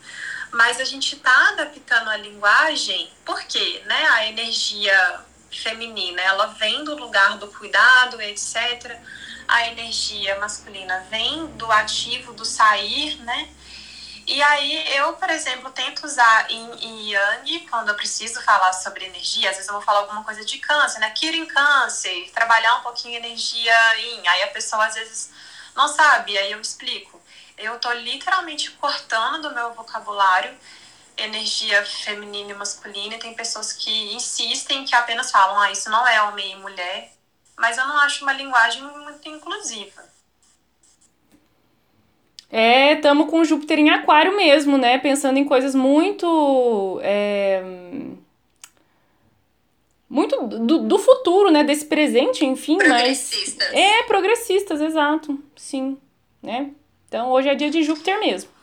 [0.52, 6.96] Mas a gente está adaptando a linguagem, porque né, a energia feminina, ela vem do
[6.96, 8.98] lugar do cuidado, etc.
[9.48, 13.50] A energia masculina vem do ativo, do sair, né?
[14.28, 19.50] E aí eu, por exemplo, tento usar em Yang, quando eu preciso falar sobre energia,
[19.50, 21.10] às vezes eu vou falar alguma coisa de câncer, né?
[21.12, 24.28] Kira em câncer, trabalhar um pouquinho energia em.
[24.28, 25.32] Aí a pessoa às vezes
[25.74, 27.22] não sabe, aí eu explico.
[27.58, 30.56] Eu tô literalmente cortando do meu vocabulário
[31.18, 36.08] energia feminina e masculina, e tem pessoas que insistem, que apenas falam, ah, isso não
[36.08, 37.12] é homem e mulher,
[37.58, 40.06] mas eu não acho uma linguagem muito inclusiva.
[42.50, 44.98] É, estamos com Júpiter em Aquário mesmo, né?
[45.00, 46.98] Pensando em coisas muito.
[47.04, 47.62] É,
[50.10, 51.66] muito do, do futuro, né?
[51.66, 53.68] Desse presente, enfim, Progressistas.
[53.68, 53.78] mas.
[53.78, 55.38] É, progressistas, exato.
[55.58, 55.98] Sim.
[56.42, 56.72] Né?
[57.08, 58.58] Então hoje é dia de Júpiter mesmo.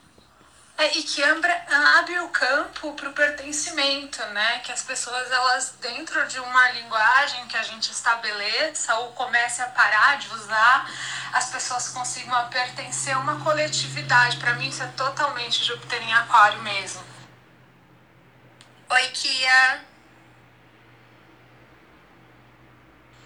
[0.76, 1.52] É, e que abre,
[1.98, 4.58] abre o campo para o pertencimento, né?
[4.58, 9.66] Que as pessoas, elas, dentro de uma linguagem que a gente estabeleça ou comece a
[9.66, 10.90] parar de usar,
[11.32, 14.36] as pessoas consigam pertencer a uma coletividade.
[14.38, 17.02] Para mim, isso é totalmente Júpiter em Aquário mesmo.
[18.90, 19.80] Oi, Kia.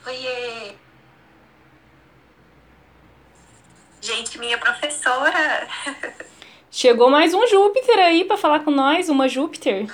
[0.06, 0.87] Oiê!
[4.00, 5.66] Gente, minha professora.
[6.70, 9.86] Chegou mais um Júpiter aí para falar com nós, uma Júpiter.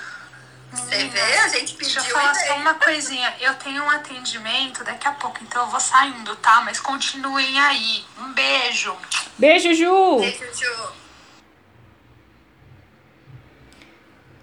[0.71, 1.37] Você vê?
[1.39, 3.33] A gente pediu Deixa eu falar só uma coisinha.
[3.39, 6.61] Eu tenho um atendimento daqui a pouco, então eu vou saindo, tá?
[6.65, 8.03] Mas continuem aí.
[8.19, 8.95] Um beijo.
[9.37, 10.19] Beijo, Ju!
[10.19, 10.89] Beijo, Ju.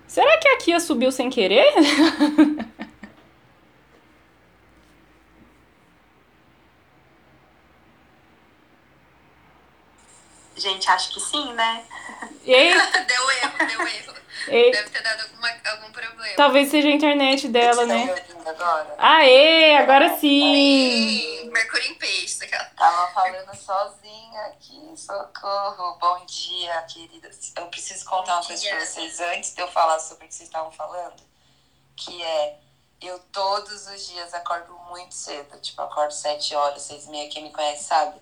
[0.07, 1.73] Será que a Kia subiu sem querer?
[10.63, 11.85] Gente, acho que sim, né?
[12.45, 12.73] Ei,
[13.07, 14.15] Deu erro, deu erro.
[14.49, 16.37] ei, Deve ter dado alguma, algum problema.
[16.37, 18.09] talvez seja a internet dela, né?
[18.11, 18.95] ouvindo agora?
[18.99, 20.55] Aê, agora sim!
[20.55, 22.45] Ih, Mercúrio em peixe.
[22.45, 25.97] aquela- Tava falando sozinha aqui, socorro.
[26.01, 27.53] Bom dia, queridas.
[27.57, 28.77] Eu preciso contar uma Bom coisa dia.
[28.77, 31.23] pra vocês antes de eu falar sobre o que vocês estavam falando.
[31.97, 32.59] Que é,
[33.01, 35.59] eu todos os dias acordo muito cedo.
[35.61, 37.29] Tipo, acordo sete horas, seis e meia.
[37.31, 38.17] Quem me conhece sabe.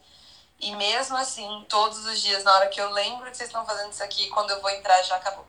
[0.60, 3.92] E mesmo assim, todos os dias, na hora que eu lembro que vocês estão fazendo
[3.92, 5.46] isso aqui, quando eu vou entrar, já acabou.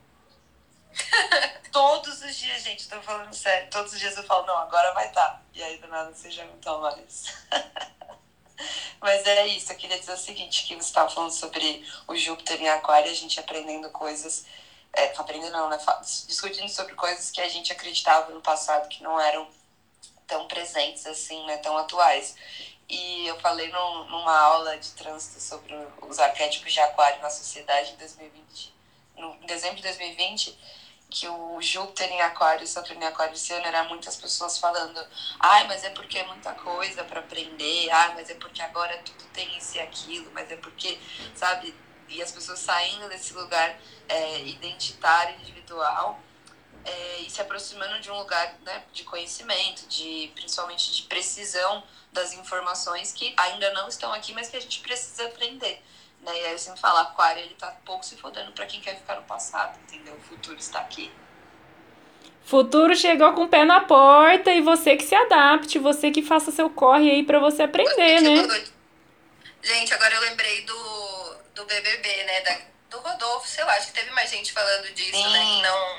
[1.71, 3.69] todos os dias, gente, tô falando sério.
[3.69, 5.43] Todos os dias eu falo, não, agora vai estar.
[5.53, 7.33] E aí, do nada, vocês já não estão mais.
[9.01, 12.61] Mas é isso, eu queria dizer o seguinte, que você estava falando sobre o Júpiter
[12.61, 14.45] em Aquário, a gente aprendendo coisas,
[14.93, 15.79] é, aprendendo não, né?
[16.27, 19.49] Discutindo sobre coisas que a gente acreditava no passado que não eram
[20.27, 21.57] tão presentes assim, né?
[21.57, 22.35] Tão atuais.
[22.91, 27.91] E eu falei num- numa aula de trânsito sobre os arquétipos de Aquário na sociedade
[27.91, 28.73] em 2020,
[29.15, 30.59] no, em dezembro de 2020,
[31.09, 35.01] que o Júpiter em Aquário, Saturno em Aquário esse ano, era muitas pessoas falando
[35.39, 37.89] Ai, mas é porque é muita coisa para aprender.
[37.89, 40.29] Ai, mas é porque agora tudo tem isso e aquilo.
[40.33, 40.99] Mas é porque,
[41.35, 41.73] sabe?
[42.09, 43.77] E as pessoas saindo desse lugar
[44.09, 46.19] é, identitário, individual,
[46.85, 52.33] é, e se aproximando de um lugar né, de conhecimento, de principalmente de precisão das
[52.33, 55.81] informações que ainda não estão aqui, mas que a gente precisa aprender.
[56.21, 56.31] Né?
[56.33, 59.15] E aí eu sempre falo, aquário, ele tá pouco se fodendo para quem quer ficar
[59.15, 60.13] no passado, entendeu?
[60.15, 61.11] O futuro está aqui.
[62.43, 66.51] Futuro chegou com o pé na porta e você que se adapte, você que faça
[66.51, 68.65] seu corre aí pra você aprender, né?
[69.63, 72.41] Gente, agora eu lembrei do, do BBB, né?
[72.41, 72.57] Da,
[72.89, 75.31] do Rodolfo, sei lá, acho que teve mais gente falando disso, Sim.
[75.31, 75.39] né?
[75.39, 75.97] Que não,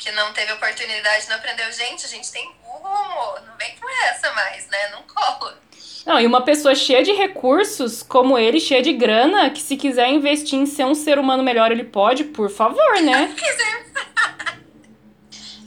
[0.00, 1.70] que não teve oportunidade, não aprendeu.
[1.70, 3.42] Gente, a gente tem Google, amor.
[3.42, 4.88] Não vem com essa mais, né?
[4.88, 5.60] Não cola.
[6.06, 10.08] Não, e uma pessoa cheia de recursos, como ele, cheia de grana, que se quiser
[10.08, 13.36] investir em ser um ser humano melhor, ele pode, por favor, né?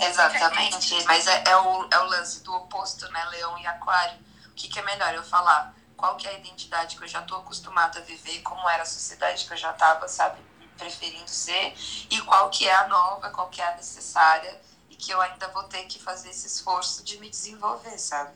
[0.02, 3.24] Exatamente, mas é, é, o, é o lance do oposto, né?
[3.32, 4.18] Leão e Aquário.
[4.48, 5.76] O que, que é melhor eu falar?
[5.96, 8.86] Qual que é a identidade que eu já tô acostumada a viver, como era a
[8.86, 10.42] sociedade que eu já tava, sabe,
[10.78, 11.74] preferindo ser,
[12.10, 15.48] e qual que é a nova, qual que é a necessária, e que eu ainda
[15.50, 18.34] vou ter que fazer esse esforço de me desenvolver, sabe?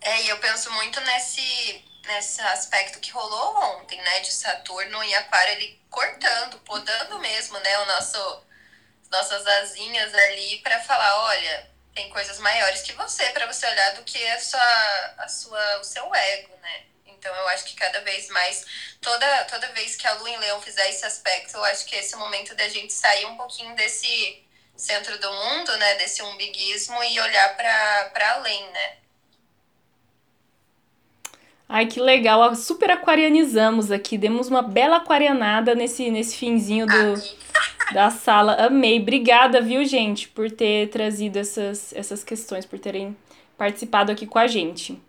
[0.00, 4.20] É, e eu penso muito nesse, nesse aspecto que rolou ontem, né?
[4.20, 7.78] De Saturno e Aquário, ele cortando, podando mesmo, né?
[7.78, 8.42] O nosso,
[9.10, 14.02] nossas asinhas ali para falar, olha, tem coisas maiores que você, para você olhar do
[14.02, 16.84] que a sua, a sua, o seu ego, né?
[17.24, 18.66] Então eu acho que cada vez mais,
[19.00, 22.12] toda, toda vez que a Lua em Leão fizer esse aspecto, eu acho que esse
[22.12, 24.42] é o momento da gente sair um pouquinho desse
[24.76, 25.94] centro do mundo, né?
[25.94, 28.92] Desse umbiguismo e olhar para além, né?
[31.66, 32.54] Ai, que legal.
[32.54, 34.18] Super aquarianizamos aqui.
[34.18, 37.14] Demos uma bela aquarianada nesse, nesse finzinho do,
[37.94, 38.66] da sala.
[38.66, 39.00] Amei.
[39.00, 43.16] Obrigada, viu, gente, por ter trazido essas, essas questões, por terem
[43.56, 45.02] participado aqui com a gente.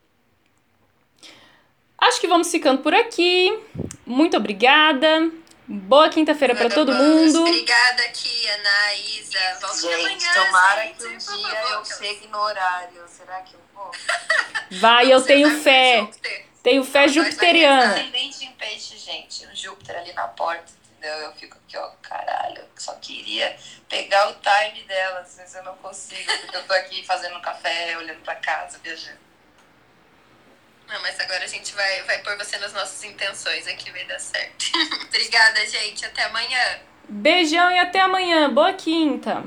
[2.07, 3.57] Acho que vamos ficando por aqui.
[4.05, 5.31] Muito obrigada.
[5.67, 7.41] Boa quinta-feira para todo mundo.
[7.41, 9.39] Obrigada aqui, Ana, Isa.
[9.59, 10.45] Volte Gente, amanhã.
[10.45, 11.71] tomara gente, que um dia favor.
[11.71, 13.03] eu chegue no horário.
[13.07, 13.91] Será que eu vou?
[14.79, 16.01] Vai, eu tenho fé.
[16.01, 16.45] Júpiter.
[16.61, 17.93] Tenho fé vai jupiteriana.
[17.93, 19.47] Ascendente em peixe, gente.
[19.47, 20.95] Um Júpiter ali na porta, entendeu?
[21.05, 21.29] entendeu?
[21.29, 23.55] Eu fico aqui, ó, caralho, eu só queria
[23.87, 28.21] pegar o time delas, mas eu não consigo, porque eu tô aqui fazendo café, olhando
[28.21, 29.19] pra casa, viajando.
[30.87, 34.19] Não, mas agora a gente vai, vai pôr você nas nossas intenções aqui, vai dar
[34.19, 34.65] certo.
[35.07, 36.05] Obrigada, gente.
[36.05, 36.79] Até amanhã.
[37.07, 38.49] Beijão e até amanhã.
[38.49, 39.43] Boa quinta.